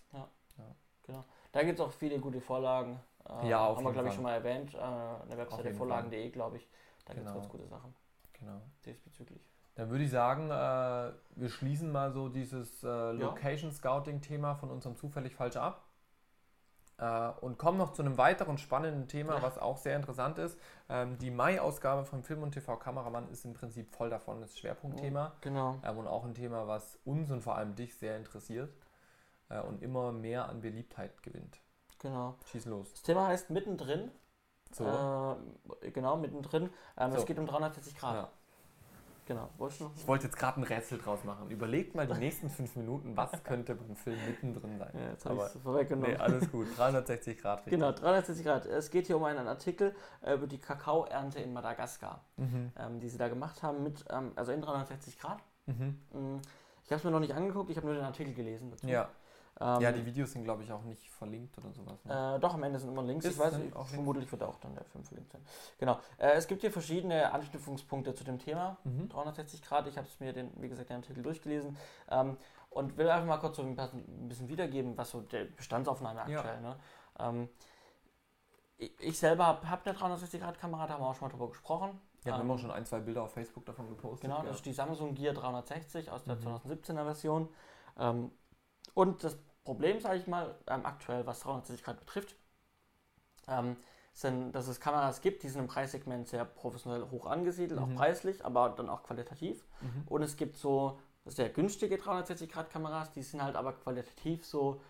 [1.51, 2.99] Da gibt es auch viele gute Vorlagen.
[3.27, 4.73] Äh, Ja, auf Haben wir, glaube ich, schon mal erwähnt.
[4.73, 6.67] Äh, eine Webseite vorlagen.de, glaube ich.
[7.05, 7.37] Da gibt Genau.
[7.37, 7.93] es ganz gute Sachen
[8.33, 8.61] Genau.
[8.85, 9.41] diesbezüglich.
[9.75, 14.69] Dann würde ich sagen, äh, wir schließen mal so dieses äh, Location Scouting Thema von
[14.69, 15.87] unserem zufällig falsch ab.
[16.99, 19.41] Äh, und kommen noch zu einem weiteren spannenden Thema, Ja.
[19.41, 20.59] was auch sehr interessant ist.
[20.89, 25.33] Ähm, die Mai-Ausgabe von Film und TV Kameramann ist im Prinzip voll davon das Schwerpunktthema.
[25.41, 25.79] Genau.
[25.83, 28.71] Ähm, und auch ein Thema, was uns und vor allem dich sehr interessiert
[29.49, 31.59] äh, und immer mehr an Beliebtheit gewinnt.
[31.97, 32.35] Genau.
[32.45, 32.91] Schieß los.
[32.91, 34.11] Das Thema heißt mittendrin.
[34.71, 35.37] So.
[35.81, 36.69] Äh, genau, mittendrin.
[36.97, 37.17] Ähm, So.
[37.17, 38.15] Es geht um 360 Grad.
[38.15, 38.29] Ja.
[39.25, 39.49] Genau.
[39.95, 41.49] Ich wollte jetzt gerade ein Rätsel draus machen.
[41.49, 44.91] Überlegt mal die nächsten fünf Minuten, was könnte beim Film mittendrin sein.
[44.93, 46.11] Ja, jetzt habe ich es vorweggenommen.
[46.11, 46.67] nee, alles gut.
[46.77, 47.59] 360 Grad.
[47.59, 47.71] richtig.
[47.71, 48.65] Genau, 360 Grad.
[48.65, 52.71] Es geht hier um einen Artikel über die Kakaoernte in Madagaskar, Mhm.
[52.77, 55.39] ähm, die sie da gemacht haben, mit, ähm, also in 360 Grad.
[55.67, 55.99] Mhm.
[56.11, 56.41] Mm,
[56.85, 58.87] Ich habe es mir noch nicht angeguckt, ich habe nur den Artikel gelesen dazu.
[58.87, 59.07] Ja.
[59.59, 62.03] Ähm, ja, die Videos sind, glaube ich, auch nicht verlinkt oder sowas.
[62.05, 62.35] Ne?
[62.35, 63.23] Äh, doch, am Ende sind immer Links.
[63.25, 65.45] Ist ich weiß, nicht, vermutlich wird auch dann der Film verlinkt sein.
[65.77, 65.99] Genau.
[66.17, 68.77] Äh, es gibt hier verschiedene Anknüpfungspunkte zu dem Thema.
[68.83, 69.09] Mhm.
[69.09, 69.87] 360 Grad.
[69.87, 71.77] Ich habe es mir, den, wie gesagt, den Artikel durchgelesen
[72.09, 72.37] ähm,
[72.71, 73.75] und will einfach mal kurz so ein
[74.27, 76.39] bisschen, wiedergeben, was so der Bestandsaufnahme Ja.
[76.39, 76.61] aktuell.
[76.61, 76.75] Ne?
[77.19, 77.49] Ähm,
[78.77, 82.01] ich, selber habe hab eine 360-Grad-Kamera, da haben wir auch schon mal drüber gesprochen.
[82.21, 84.21] Ja, wir Ähm, haben auch schon ein, zwei Bilder auf Facebook davon gepostet.
[84.21, 84.43] Genau, ja.
[84.47, 86.47] das ist die Samsung Gear 360 aus der Mhm.
[86.47, 87.49] 2017er Version.
[87.99, 88.31] Ähm,
[88.93, 92.35] und das Problem, sage ich mal, ähm, aktuell, was 360 Grad betrifft,
[93.47, 93.77] ähm,
[94.13, 97.93] sind, dass es Kameras gibt, die sind im Preissegment sehr professionell hoch angesiedelt, Mhm.
[97.93, 99.65] auch preislich, aber dann auch qualitativ.
[99.81, 100.03] Mhm.
[100.07, 104.81] Und es gibt so sehr günstige 360 Grad Kameras, die sind halt aber qualitativ so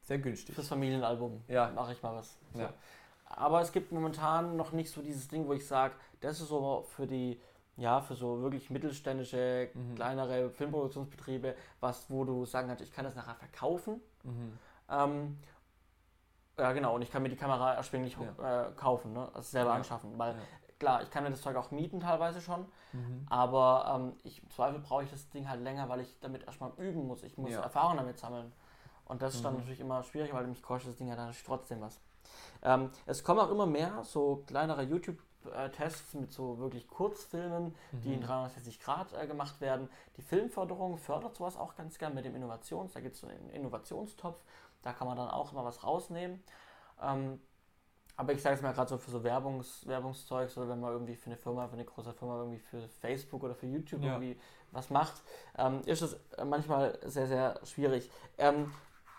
[0.00, 0.54] Sehr günstig.
[0.54, 1.42] fürs Familienalbum.
[1.48, 1.70] Ja.
[1.74, 2.38] Mache ich mal was.
[2.54, 2.60] So.
[2.60, 2.72] Ja.
[3.26, 6.86] Aber es gibt momentan noch nicht so dieses Ding, wo ich sage, das ist so
[6.94, 7.40] für die,
[7.76, 9.94] ja, für so wirklich mittelständische, Mhm.
[9.96, 14.00] kleinere Filmproduktionsbetriebe, was, wo du sagen kannst, ich kann das nachher verkaufen.
[14.24, 14.58] Mhm.
[14.88, 15.38] Ähm,
[16.58, 19.28] ja, genau, und ich kann mir die Kamera erschwinglich äh, kaufen, ne?
[19.34, 19.76] also selber Ja.
[19.76, 20.18] anschaffen.
[20.18, 20.40] Weil Ja.
[20.78, 23.26] klar, ich kann mir das Zeug auch mieten teilweise schon, Mhm.
[23.28, 26.72] aber ähm, ich, im Zweifel brauche ich das Ding halt länger, weil ich damit erstmal
[26.78, 27.22] üben muss.
[27.24, 27.60] Ich muss Ja.
[27.60, 28.52] Erfahrung damit sammeln.
[29.04, 29.58] Und das ist dann Mhm.
[29.60, 32.00] natürlich immer schwierig, weil mich kostet das Ding ja dann natürlich trotzdem was.
[32.62, 34.82] Ähm, es kommen auch immer mehr so kleinere
[35.46, 38.24] YouTube-Tests mit so wirklich Kurzfilmen, die in Mhm.
[38.24, 39.88] 360 Grad äh, gemacht werden.
[40.16, 42.92] Die Filmförderung fördert sowas auch ganz gern mit dem Innovations.
[42.92, 44.42] Da gibt es so einen Innovationstopf,
[44.82, 46.42] da kann man dann auch immer was rausnehmen.
[47.02, 47.40] Ähm,
[48.18, 51.16] aber ich sage es mal gerade so für so Werbungs, Werbungszeugs oder wenn man irgendwie
[51.16, 54.12] für eine Firma, für eine große Firma irgendwie für Facebook oder für YouTube Ja.
[54.14, 54.40] irgendwie
[54.72, 55.22] was macht,
[55.58, 58.10] ähm, ist es äh, manchmal sehr, sehr schwierig.
[58.38, 58.72] Ähm,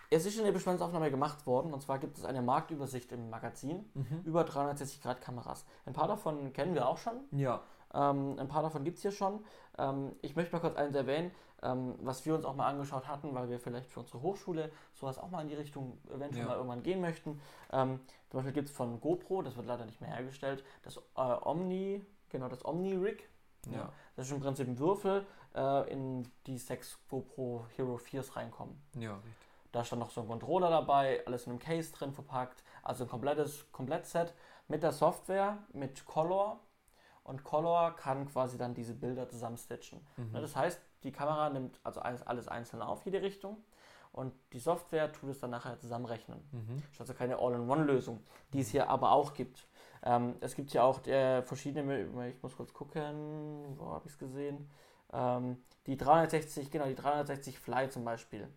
[0.09, 3.89] es ist schon eine Bestandsaufnahme gemacht worden und zwar gibt es eine Marktübersicht im Magazin
[3.93, 4.21] Mhm.
[4.25, 5.65] über 360 Grad Kameras.
[5.85, 7.15] Ein paar davon kennen wir auch schon.
[7.31, 7.61] Ja.
[7.93, 9.43] Ähm, ein paar davon gibt es hier schon.
[9.77, 11.31] Ähm, ich möchte mal kurz eins erwähnen,
[11.63, 15.17] ähm, was wir uns auch mal angeschaut hatten, weil wir vielleicht für unsere Hochschule sowas
[15.17, 16.49] auch mal in die Richtung eventuell Ja.
[16.49, 17.39] mal irgendwann gehen möchten.
[17.71, 17.99] Ähm,
[18.29, 22.05] zum Beispiel gibt es von GoPro, das wird leider nicht mehr hergestellt, das äh, Omni,
[22.29, 23.27] genau, das Omni-Rig.
[23.71, 23.91] Ja.
[24.15, 28.79] Das ist im Prinzip ein Würfel, äh, in die sechs GoPro Hero 4s reinkommen.
[28.97, 29.46] Ja, richtig.
[29.77, 32.63] Da ist dann noch so ein Controller dabei, alles in einem Case drin verpackt.
[32.81, 34.33] Also ein komplettes Komplettset
[34.67, 36.59] mit der Software, mit Color.
[37.23, 39.99] Und Color kann quasi dann diese Bilder zusammenstitchen.
[40.17, 40.31] Mhm.
[40.31, 43.57] Ne, Das heißt, die Kamera nimmt also alles, alles einzeln auf, jede Richtung.
[44.13, 46.39] Und die Software tut es dann nachher zusammenrechnen.
[46.53, 46.77] Mhm.
[46.77, 48.23] Das ist also keine All-in-One-Lösung,
[48.53, 49.67] die es hier aber auch gibt.
[50.01, 54.17] Ähm, es gibt ja auch äh, verschiedene, ich muss kurz gucken, wo habe ich es
[54.17, 54.71] gesehen?
[55.13, 58.47] Ähm, die 360, genau, die 360 Fly zum Beispiel.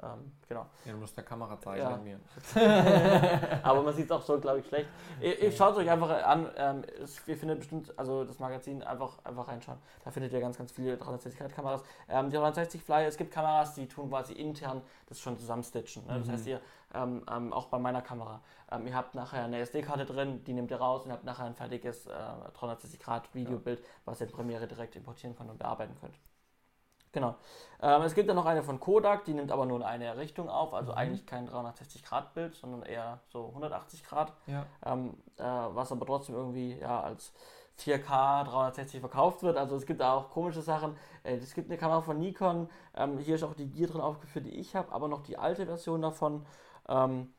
[0.00, 0.66] Ähm, genau.
[0.84, 1.96] Ja, du musst der Kamera zeigen Ja.
[1.96, 2.18] mir.
[3.64, 4.88] Aber man sieht es auch so, glaube ich, schlecht.
[5.20, 6.48] Ihr, ihr schaut es euch einfach an.
[6.56, 9.78] Ähm, es, ihr findet bestimmt, also das Magazin, einfach, einfach reinschauen.
[10.04, 11.82] Da findet ihr ganz, ganz viele 360-Grad-Kameras.
[12.08, 16.06] Ähm, die 360 Fly, es gibt Kameras, die tun quasi intern das schon zusammenstitchen.
[16.06, 16.18] Ne?
[16.18, 16.32] Das Mhm.
[16.32, 16.60] heißt, ihr,
[16.94, 18.40] ähm, ähm, auch bei meiner Kamera,
[18.70, 21.54] ähm, ihr habt nachher eine SD-Karte drin, die nehmt ihr raus und habt nachher ein
[21.54, 22.12] fertiges äh,
[22.56, 26.14] 360-Grad-Videobild, was ihr in Premiere direkt importieren könnt und bearbeiten könnt.
[27.18, 27.34] Genau.
[27.80, 30.48] Ähm, es gibt dann noch eine von Kodak, die nimmt aber nur in eine Richtung
[30.48, 30.98] auf, also Mhm.
[30.98, 34.66] eigentlich kein 360-Grad-Bild, sondern eher so 180 Grad, Ja.
[34.86, 37.32] ähm, äh, was aber trotzdem irgendwie ja, als
[37.76, 39.56] 4K 360 verkauft wird.
[39.56, 40.96] Also es gibt da auch komische Sachen.
[41.24, 44.46] Äh, es gibt eine Kamera von Nikon, ähm, hier ist auch die Gear drin aufgeführt,
[44.46, 46.46] die ich habe, aber noch die alte Version davon.
[46.88, 47.32] Ähm,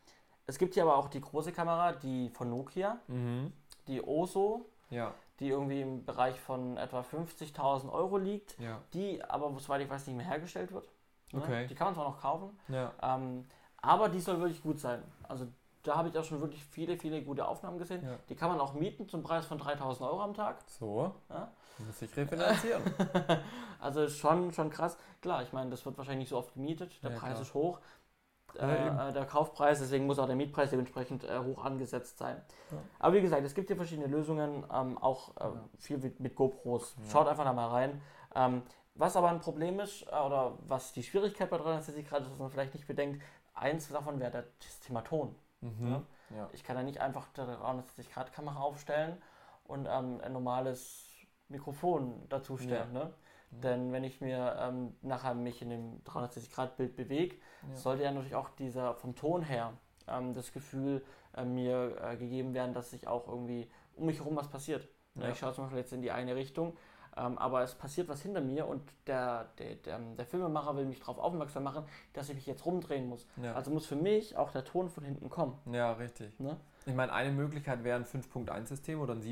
[0.46, 3.54] es gibt hier aber auch die große Kamera, die von Nokia, Mhm.
[3.88, 5.14] die Oso, Ja.
[5.40, 8.80] Die irgendwie im Bereich von etwa 50.000 Euro liegt, Ja.
[8.94, 10.88] die aber, soweit ich weiß, nicht mehr hergestellt wird.
[11.32, 11.42] Ne?
[11.42, 11.68] Okay.
[11.68, 12.92] Die kann man zwar noch kaufen, Ja.
[13.02, 13.46] ähm,
[13.82, 15.04] aber die soll wirklich gut sein.
[15.24, 15.48] Also
[15.84, 18.04] da habe ich auch schon wirklich viele, viele gute Aufnahmen gesehen.
[18.04, 18.18] Ja.
[18.28, 20.58] Die kann man auch mieten zum Preis von 3000 Euro am Tag.
[20.68, 21.14] So.
[21.30, 21.52] Ja?
[21.86, 22.84] Muss ich refinanzieren.
[23.82, 24.98] Also schon, schon krass.
[25.22, 27.02] Klar, ich meine, das wird wahrscheinlich nicht so oft gemietet.
[27.02, 27.42] Der Ja, Preis klar.
[27.44, 27.80] ist hoch.
[28.58, 32.42] Äh, äh, der Kaufpreis, deswegen muss auch der Mietpreis dementsprechend äh, hoch angesetzt sein.
[32.72, 32.78] Ja.
[33.00, 36.96] Aber wie gesagt, es gibt hier verschiedene Lösungen, ähm, auch äh, viel mit, mit GoPros.
[37.06, 37.12] Ja.
[37.12, 38.02] Schaut einfach da mal rein.
[38.36, 38.64] Ähm,
[38.96, 42.40] was aber ein Problem ist, äh, oder was die Schwierigkeit bei 360 Grad ist, was
[42.40, 43.22] man vielleicht nicht bedenkt,
[43.54, 45.36] eins davon wäre der- das Thema Ton.
[45.62, 46.06] Mhm.
[46.36, 46.50] Ja.
[46.54, 49.22] Ich kann da nicht einfach eine 360 Grad Kamera aufstellen
[49.66, 51.06] und ähm, ein normales
[51.48, 52.94] Mikrofon dazu stellen.
[52.94, 53.14] Ne?
[53.52, 53.58] Ja.
[53.62, 57.36] Denn wenn ich mir ähm, nachher mich in dem 360 Grad Bild bewege,
[57.70, 57.76] Ja.
[57.76, 59.74] sollte ja natürlich auch dieser vom Ton her
[60.08, 61.04] ähm, das Gefühl
[61.36, 64.88] äh, mir äh, gegeben werden, dass sich auch irgendwie um mich herum was passiert.
[65.16, 65.32] Ne, Ja.
[65.32, 66.76] Ich schaue zum Beispiel jetzt in die eine Richtung,
[67.18, 71.00] Ähm, aber es passiert was hinter mir und der, der, der, der Filmemacher will mich
[71.00, 71.84] darauf aufmerksam machen,
[72.14, 73.26] dass ich mich jetzt rumdrehen muss.
[73.42, 73.56] Ja.
[73.56, 75.58] Also muss für mich auch der Ton von hinten kommen.
[75.72, 76.40] Ja, richtig.
[76.40, 76.56] Ne?
[76.86, 79.24] Ich meine, eine Möglichkeit wäre ein 5.1-System oder ein Mhm.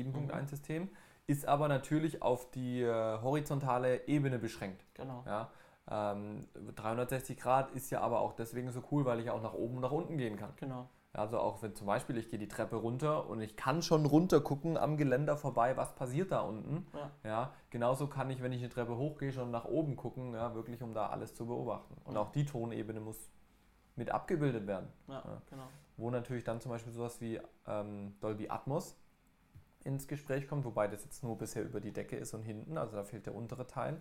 [1.28, 4.84] 7.1-System, ist aber natürlich auf die äh, horizontale Ebene beschränkt.
[4.94, 5.22] Genau.
[5.26, 5.50] Ja?
[5.90, 9.76] Ähm, 360 Grad ist ja aber auch deswegen so cool, weil ich auch nach oben
[9.76, 10.52] und nach unten gehen kann.
[10.56, 10.88] Genau.
[11.14, 14.40] Also auch wenn zum Beispiel ich gehe die Treppe runter und ich kann schon runter
[14.40, 16.86] gucken am Geländer vorbei, was passiert da unten.
[16.94, 17.10] Ja.
[17.24, 20.82] Ja, genauso kann ich, wenn ich eine Treppe hochgehe, schon nach oben gucken, ja, wirklich
[20.82, 21.96] um da alles zu beobachten.
[22.04, 22.20] Und Ja.
[22.20, 23.30] auch die Tonebene muss
[23.96, 24.88] mit abgebildet werden.
[25.08, 25.42] Ja, Ja.
[25.48, 25.64] genau.
[25.96, 28.96] Wo natürlich dann zum Beispiel sowas wie ähm, Dolby Atmos
[29.88, 32.94] ins Gespräch kommt, wobei das jetzt nur bisher über die Decke ist und hinten, also
[32.96, 34.00] da fehlt der untere Teil.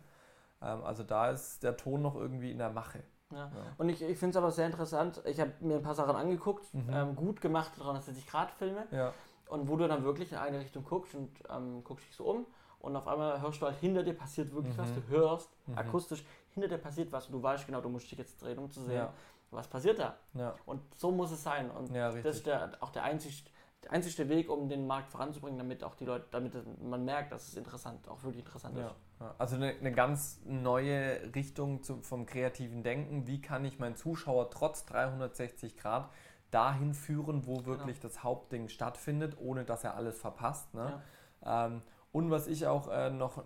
[0.62, 3.02] Ähm, also da ist der Ton noch irgendwie in der Mache.
[3.32, 3.38] Ja.
[3.38, 3.52] Ja.
[3.78, 5.22] Und ich, ich finde es aber sehr interessant.
[5.26, 6.90] Ich habe mir ein paar Sachen angeguckt, Mhm.
[6.92, 8.86] ähm, gut gemachte 360-Grad-Filme.
[8.92, 9.14] Ja,
[9.50, 12.46] Und wo du dann wirklich in eine Richtung guckst und ähm, guckst dich so um
[12.80, 14.90] und auf einmal hörst du halt, hinter dir passiert wirklich was.
[14.90, 14.96] Mhm.
[14.96, 15.78] Du hörst Mhm.
[15.78, 16.24] akustisch,
[16.54, 18.82] hinter dir passiert was und du weißt genau, du musst dich jetzt drehen, um zu
[18.84, 19.14] sehen, Ja.
[19.52, 20.18] was passiert da.
[20.66, 21.70] Und so muss es sein.
[21.72, 23.46] Und das ist der, auch der einzig,
[23.88, 27.48] der einzigste Weg, um den Markt voranzubringen, damit auch die Leute, damit man merkt, dass
[27.48, 28.96] es interessant, auch wirklich interessant Ja, ist.
[29.20, 29.36] ja.
[29.38, 33.28] Also eine, eine ganz neue Richtung zu, vom kreativen Denken.
[33.28, 36.10] Wie kann ich meinen Zuschauer trotz 360 Grad
[36.52, 40.74] dahin führen, wo wirklich das Hauptding stattfindet, ohne dass er alles verpasst.
[40.74, 41.02] Ne?
[41.46, 41.82] Ähm,
[42.12, 43.44] und was ich auch äh, noch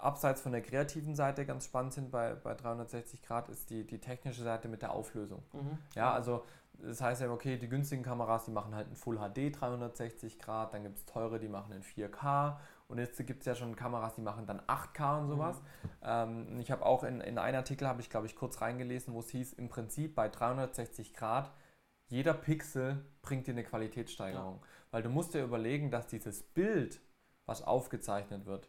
[0.00, 3.98] abseits von der kreativen Seite ganz spannend finde bei, bei 360 Grad, ist die, die
[3.98, 5.42] technische Seite mit der Auflösung.
[5.52, 5.78] Mhm.
[5.94, 6.44] Ja, also
[6.78, 10.74] das heißt ja, okay, die günstigen Kameras, die machen halt ein Full HD 360 Grad,
[10.74, 12.56] dann gibt es teure, die machen in 4K
[12.88, 15.62] und jetzt gibt es ja schon Kameras, die machen dann 8K und sowas.
[16.02, 19.20] Ähm, ich habe auch in, in einen Artikel, habe ich glaube ich kurz reingelesen, wo
[19.20, 21.50] es hieß, im Prinzip bei 360 Grad,
[22.06, 24.62] jeder Pixel bringt dir eine Qualitätssteigerung.
[24.90, 27.00] Weil du musst dir überlegen, dass dieses Bild,
[27.46, 28.68] was aufgezeichnet wird,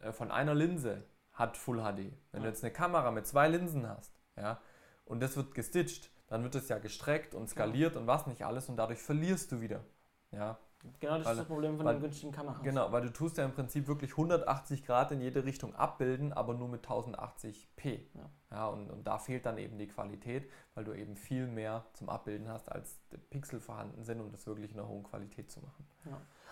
[0.00, 2.12] äh, von einer Linse hat Full HD.
[2.32, 2.40] Wenn Ja.
[2.42, 4.60] du jetzt eine Kamera mit zwei Linsen hast, ja,
[5.04, 8.68] und das wird gestitcht, dann wird es ja gestreckt und skaliert und was nicht alles
[8.68, 9.80] und dadurch verlierst du wieder.
[10.32, 10.58] Ja,
[11.00, 12.62] Genau, das Weil- ist das Problem von weil- den günstigen Kameras.
[12.62, 16.54] genau, weil du tust ja im Prinzip wirklich 180 Grad in jede Richtung abbilden, aber
[16.54, 18.06] nur mit 1080p.
[18.14, 18.30] Ja.
[18.52, 22.08] Ja, und, und da fehlt dann eben die Qualität, weil du eben viel mehr zum
[22.08, 23.00] Abbilden hast, als
[23.30, 25.84] Pixel vorhanden sind, um das wirklich in einer hohen Qualität zu machen.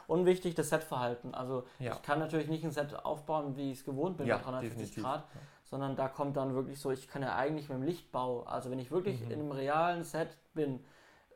[0.08, 1.32] Und wichtig, das Setverhalten.
[1.32, 1.92] Also Ja.
[1.92, 4.78] ich kann natürlich nicht ein Set aufbauen, wie ich es gewohnt bin Ja, bei 360
[4.78, 5.04] definitiv.
[5.04, 5.24] Grad,
[5.66, 8.78] sondern da kommt dann wirklich so, ich kann ja eigentlich mit dem Lichtbau, also wenn
[8.78, 9.30] ich wirklich Mhm.
[9.30, 10.84] in einem realen Set bin,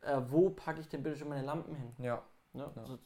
[0.01, 1.93] äh, wo packe ich denn bitte schon meine Lampen hin?
[1.99, 2.21] Ja,
[2.53, 2.69] Ne?
[2.75, 2.85] Ja.
[2.85, 2.97] So,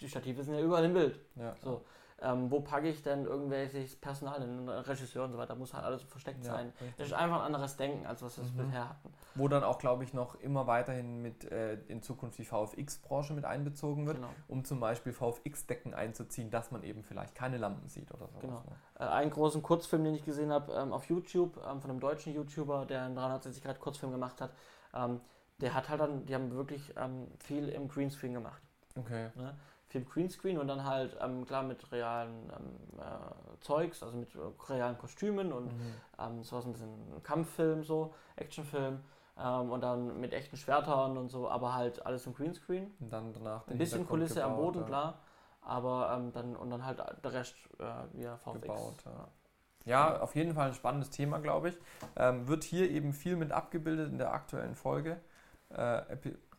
[0.00, 1.18] die Stative sind ja überall im Bild.
[1.36, 1.54] ja.
[1.62, 1.84] So,
[2.22, 6.02] ähm, wo packe ich denn irgendwelches Personal, einen Regisseur und so weiter, muss halt alles
[6.02, 6.66] versteckt Ja, sein.
[6.80, 6.94] richtig.
[6.98, 8.66] Das ist einfach ein anderes Denken, als was wir Mhm.
[8.66, 9.12] bisher hatten.
[9.34, 13.44] Wo dann auch, glaube ich, noch immer weiterhin mit äh, in Zukunft die VFX-Branche mit
[13.44, 14.28] einbezogen wird, Genau.
[14.48, 18.38] um zum Beispiel VFX-Decken einzuziehen, dass man eben vielleicht keine Lampen sieht oder so.
[18.40, 18.62] Genau.
[18.98, 22.34] Äh, einen großen Kurzfilm, den ich gesehen habe ähm, auf YouTube, ähm, von einem deutschen
[22.34, 24.50] YouTuber, der einen 360 Grad Kurzfilm gemacht hat,
[24.94, 25.20] ähm,
[25.60, 28.62] der hat halt dann, die haben wirklich ähm, viel im Greenscreen gemacht.
[28.98, 29.30] Okay.
[29.36, 29.54] Ne?
[29.90, 34.38] Viel Greenscreen und dann halt, ähm, klar, mit realen ähm, äh, Zeugs, also mit äh,
[34.72, 35.94] realen Kostümen und Mhm.
[36.18, 39.00] ähm, sowas ein bisschen Kampffilm, so, Actionfilm
[39.36, 42.92] ähm, und dann mit echten Schwertern und so, aber halt alles im Greenscreen.
[43.00, 44.86] Und dann danach den Ein bisschen Kulisse am gebaut, Boden, ja.
[44.86, 45.18] klar,
[45.62, 48.62] aber ähm, dann und dann halt der Rest äh, via VFX.
[48.62, 49.28] Gebaut, ja.
[49.86, 51.78] Ja, auf jeden Fall ein spannendes Thema, glaube ich.
[52.16, 55.20] Ähm, wird hier eben viel mit abgebildet in der aktuellen Folge.
[55.70, 56.02] Äh,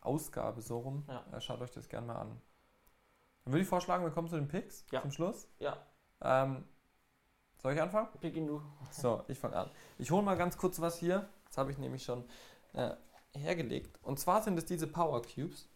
[0.00, 1.04] Ausgabe so rum.
[1.08, 1.22] Ja.
[1.36, 2.40] Äh, schaut euch das gerne mal an.
[3.44, 5.00] Dann würde ich vorschlagen, wir kommen zu den Picks Ja.
[5.02, 5.48] zum Schluss.
[5.58, 5.76] Ja,
[6.24, 6.64] Ähm,
[7.58, 8.08] soll ich anfangen?
[8.20, 8.62] beginn du.
[8.90, 9.70] So, ich fange an.
[9.98, 11.28] Ich hole mal ganz kurz was hier.
[11.46, 12.24] Das habe ich nämlich schon
[12.74, 12.90] äh,
[13.34, 13.98] hergelegt.
[14.02, 15.68] Und zwar sind es diese Power Cubes.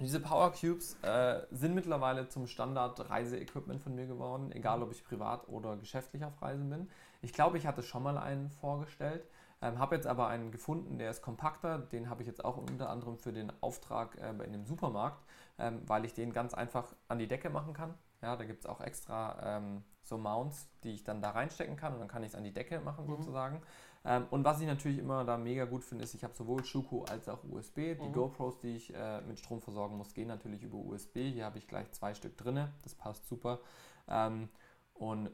[0.00, 5.48] Diese Power Cubes äh, sind mittlerweile zum Standard-Reiseequipment von mir geworden, egal ob ich privat
[5.48, 6.90] oder geschäftlich auf Reisen bin.
[7.22, 9.24] Ich glaube, ich hatte schon mal einen vorgestellt,
[9.62, 11.78] ähm, habe jetzt aber einen gefunden, der ist kompakter.
[11.78, 15.23] Den habe ich jetzt auch unter anderem für den Auftrag äh, in dem Supermarkt,
[15.58, 17.94] ähm, weil ich den ganz einfach an die Decke machen kann.
[18.22, 21.92] Ja, da gibt es auch extra ähm, so Mounts, die ich dann da reinstecken kann
[21.94, 23.16] und dann kann ich es an die Decke machen Mhm.
[23.16, 23.62] sozusagen.
[24.06, 27.04] Ähm, und was ich natürlich immer da mega gut finde, ist, ich habe sowohl Schuko
[27.04, 27.94] als auch USB.
[27.94, 28.12] Die Mhm.
[28.12, 31.30] GoPros, die ich äh, mit Strom versorgen muss, gehen natürlich über USB.
[31.32, 32.68] Hier habe ich gleich zwei Stück drin.
[32.82, 33.60] Das passt super.
[34.08, 34.48] Ähm,
[34.94, 35.30] und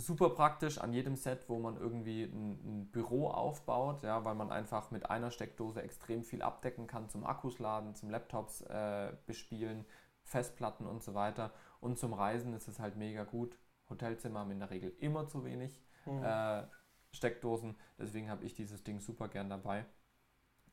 [0.00, 2.50] super praktisch an jedem Set, wo man irgendwie ein,
[2.82, 7.24] ein Büro aufbaut, ja, weil man einfach mit einer Steckdose extrem viel abdecken kann zum
[7.24, 9.84] Akkus laden, zum Laptops äh, bespielen,
[10.24, 11.52] Festplatten und so weiter.
[11.80, 13.56] Und zum Reisen ist es halt mega gut.
[13.88, 16.24] Hotelzimmer haben in der Regel immer zu wenig Mhm.
[16.24, 16.64] äh,
[17.12, 17.76] Steckdosen.
[17.98, 19.84] Deswegen habe ich dieses Ding super gern dabei.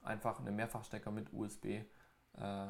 [0.02, 1.82] Einfach eine Mehrfachstecker mit USB.
[2.34, 2.68] Äh,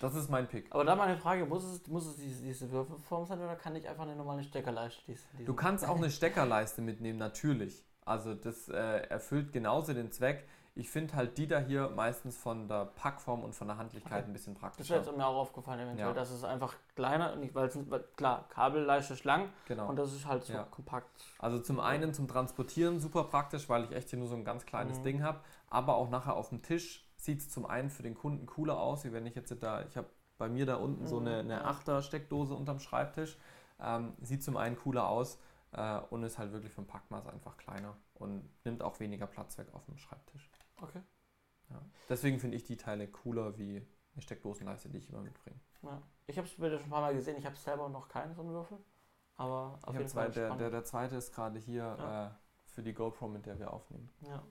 [0.00, 0.66] Das ist mein Pick.
[0.70, 3.88] Aber da meine Frage, muss es, muss es diese, diese Würfelform sein oder kann ich
[3.88, 5.02] einfach eine normale Steckerleiste?
[5.06, 7.84] Diese Du kannst auch eine Steckerleiste mitnehmen, natürlich.
[8.04, 8.74] Also das äh,
[9.08, 10.48] erfüllt genauso den Zweck.
[10.74, 14.24] Ich finde halt die da hier meistens von der Packform und von der Handlichkeit Okay.
[14.28, 14.94] ein bisschen Das praktischer.
[14.94, 16.14] wäre jetzt mir auch aufgefallen, eventuell, Ja.
[16.14, 17.68] dass es einfach kleiner, weil,
[18.16, 19.88] klar, Kabelleiste ist lang Genau.
[19.88, 20.62] und das ist halt so Ja.
[20.70, 21.10] kompakt.
[21.40, 24.64] Also zum einen zum Transportieren super praktisch, weil ich echt hier nur so ein ganz
[24.64, 25.04] kleines Mhm.
[25.04, 25.40] Ding habe.
[25.68, 29.04] Aber auch nachher auf dem Tisch sieht es zum einen für den Kunden cooler aus,
[29.04, 30.08] wie wenn ich jetzt da, ich habe
[30.38, 31.50] bei mir da unten so eine, Mhm.
[31.50, 33.36] eine 8er Steckdose unterm Schreibtisch.
[33.80, 35.38] Ähm, sieht zum einen cooler aus
[35.72, 39.68] äh, und ist halt wirklich vom Packmaß einfach kleiner und nimmt auch weniger Platz weg
[39.72, 40.50] auf dem Schreibtisch.
[40.80, 41.00] Okay.
[41.70, 41.80] Ja.
[42.08, 45.58] Deswegen finde ich die Teile cooler wie eine Steckdosenleiste, die ich immer mitbringe.
[45.82, 46.00] Ja.
[46.26, 48.50] Ich habe es schon ein paar Mal gesehen, ich habe selber noch keinen so einen
[48.52, 48.78] Würfel.
[49.36, 52.26] Aber auf Ich jeden zwei, Fall der, der, der zweite ist gerade hier Ja.
[52.26, 52.30] äh,
[52.66, 54.08] für die GoPro, mit der wir aufnehmen.
[54.22, 54.42] ja.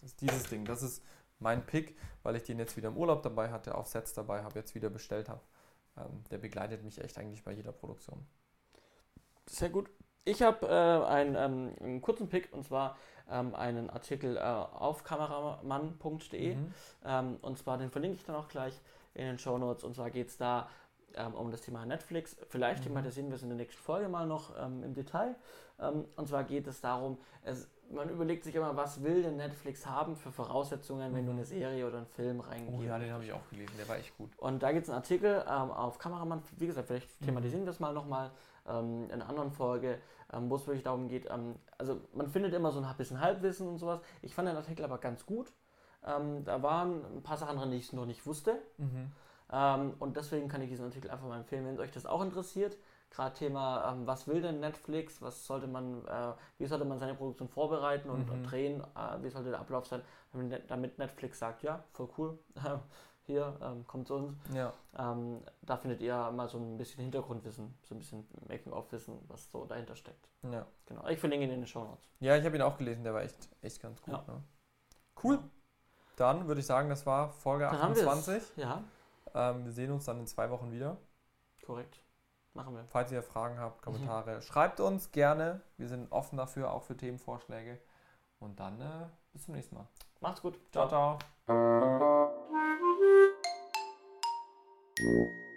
[0.00, 0.64] Das ist dieses Ding.
[0.64, 1.04] Das ist
[1.40, 4.58] mein Pick, weil ich den jetzt wieder im Urlaub dabei hatte, auf Sets dabei habe,
[4.58, 5.40] jetzt wieder bestellt habe.
[5.96, 8.26] Ähm, der begleitet mich echt eigentlich bei jeder Produktion.
[9.46, 9.90] Sehr gut.
[10.24, 12.96] Ich habe äh, einen, ähm, einen kurzen Pick und zwar
[13.28, 16.54] ähm, einen Artikel äh, auf kameramann.de.
[16.56, 16.74] Mhm.
[17.04, 18.78] Ähm, und zwar den verlinke ich dann auch gleich
[19.14, 19.82] in den Show Notes.
[19.82, 20.68] Und zwar geht es da
[21.14, 22.36] ähm, um das Thema Netflix.
[22.48, 22.88] Vielleicht Mhm.
[22.88, 25.34] thematisieren wir es in der nächsten Folge mal noch ähm, im Detail.
[25.80, 29.86] Ähm, und zwar geht es darum, es, man überlegt sich immer, was will denn Netflix
[29.86, 32.78] haben für Voraussetzungen, wenn du eine Serie oder einen Film reingibst.
[32.78, 33.74] Oh ja, den habe ich auch gelesen.
[33.78, 34.30] Der war echt gut.
[34.38, 37.80] Und da gibt es einen Artikel ähm, auf Kameramann, wie gesagt, vielleicht thematisieren wir es
[37.80, 38.30] mal nochmal
[38.68, 39.98] ähm, in einer anderen Folge,
[40.32, 43.66] ähm, wo es wirklich darum geht, ähm, also man findet immer so ein bisschen Halbwissen
[43.66, 44.00] und sowas.
[44.22, 45.52] Ich fand den Artikel aber ganz gut.
[46.04, 48.58] Ähm, da waren ein paar Sachen drin, die ich noch nicht wusste.
[48.78, 49.12] Mhm.
[49.52, 52.76] Ähm, und deswegen kann ich diesen Artikel einfach mal empfehlen, wenn euch das auch interessiert.
[53.10, 57.14] Gerade Thema, ähm, was will denn Netflix, was sollte man, äh, wie sollte man seine
[57.14, 58.32] Produktion vorbereiten und, Mhm.
[58.32, 60.02] und drehen, äh, wie sollte der Ablauf sein,
[60.32, 62.38] damit Net- damit Netflix sagt, ja, voll cool,
[63.22, 64.34] hier, ähm, kommt zu uns.
[64.54, 64.72] Ja.
[64.96, 69.64] Ähm, da findet ihr mal so ein bisschen Hintergrundwissen, so ein bisschen Making-of-Wissen, was so
[69.66, 70.28] dahinter steckt.
[70.50, 70.66] Ja.
[70.86, 71.06] Genau.
[71.08, 72.08] Ich verlinke ihn in den Show Notes.
[72.20, 73.02] ja, ich habe ihn auch gelesen.
[73.02, 74.14] Der war echt, echt ganz gut.
[74.14, 74.24] Ja.
[74.26, 74.42] Ne?
[75.22, 75.38] Cool.
[76.16, 78.56] Dann würde ich sagen, das war Folge Dann haben wir 28.
[78.56, 78.82] Ja,
[79.34, 80.96] Ähm, wir sehen uns dann in zwei Wochen wieder.
[81.64, 82.00] korrekt.
[82.54, 82.84] Machen wir.
[82.88, 83.60] Falls ihr Fragen Mhm.
[83.60, 85.60] habt, Kommentare, schreibt uns gerne.
[85.76, 87.78] Wir sind offen dafür, auch für Themenvorschläge.
[88.40, 89.86] Und dann äh, bis zum nächsten Mal.
[90.20, 90.58] Macht's gut.
[90.72, 90.88] ciao.
[90.88, 91.18] ciao.
[94.98, 95.49] You.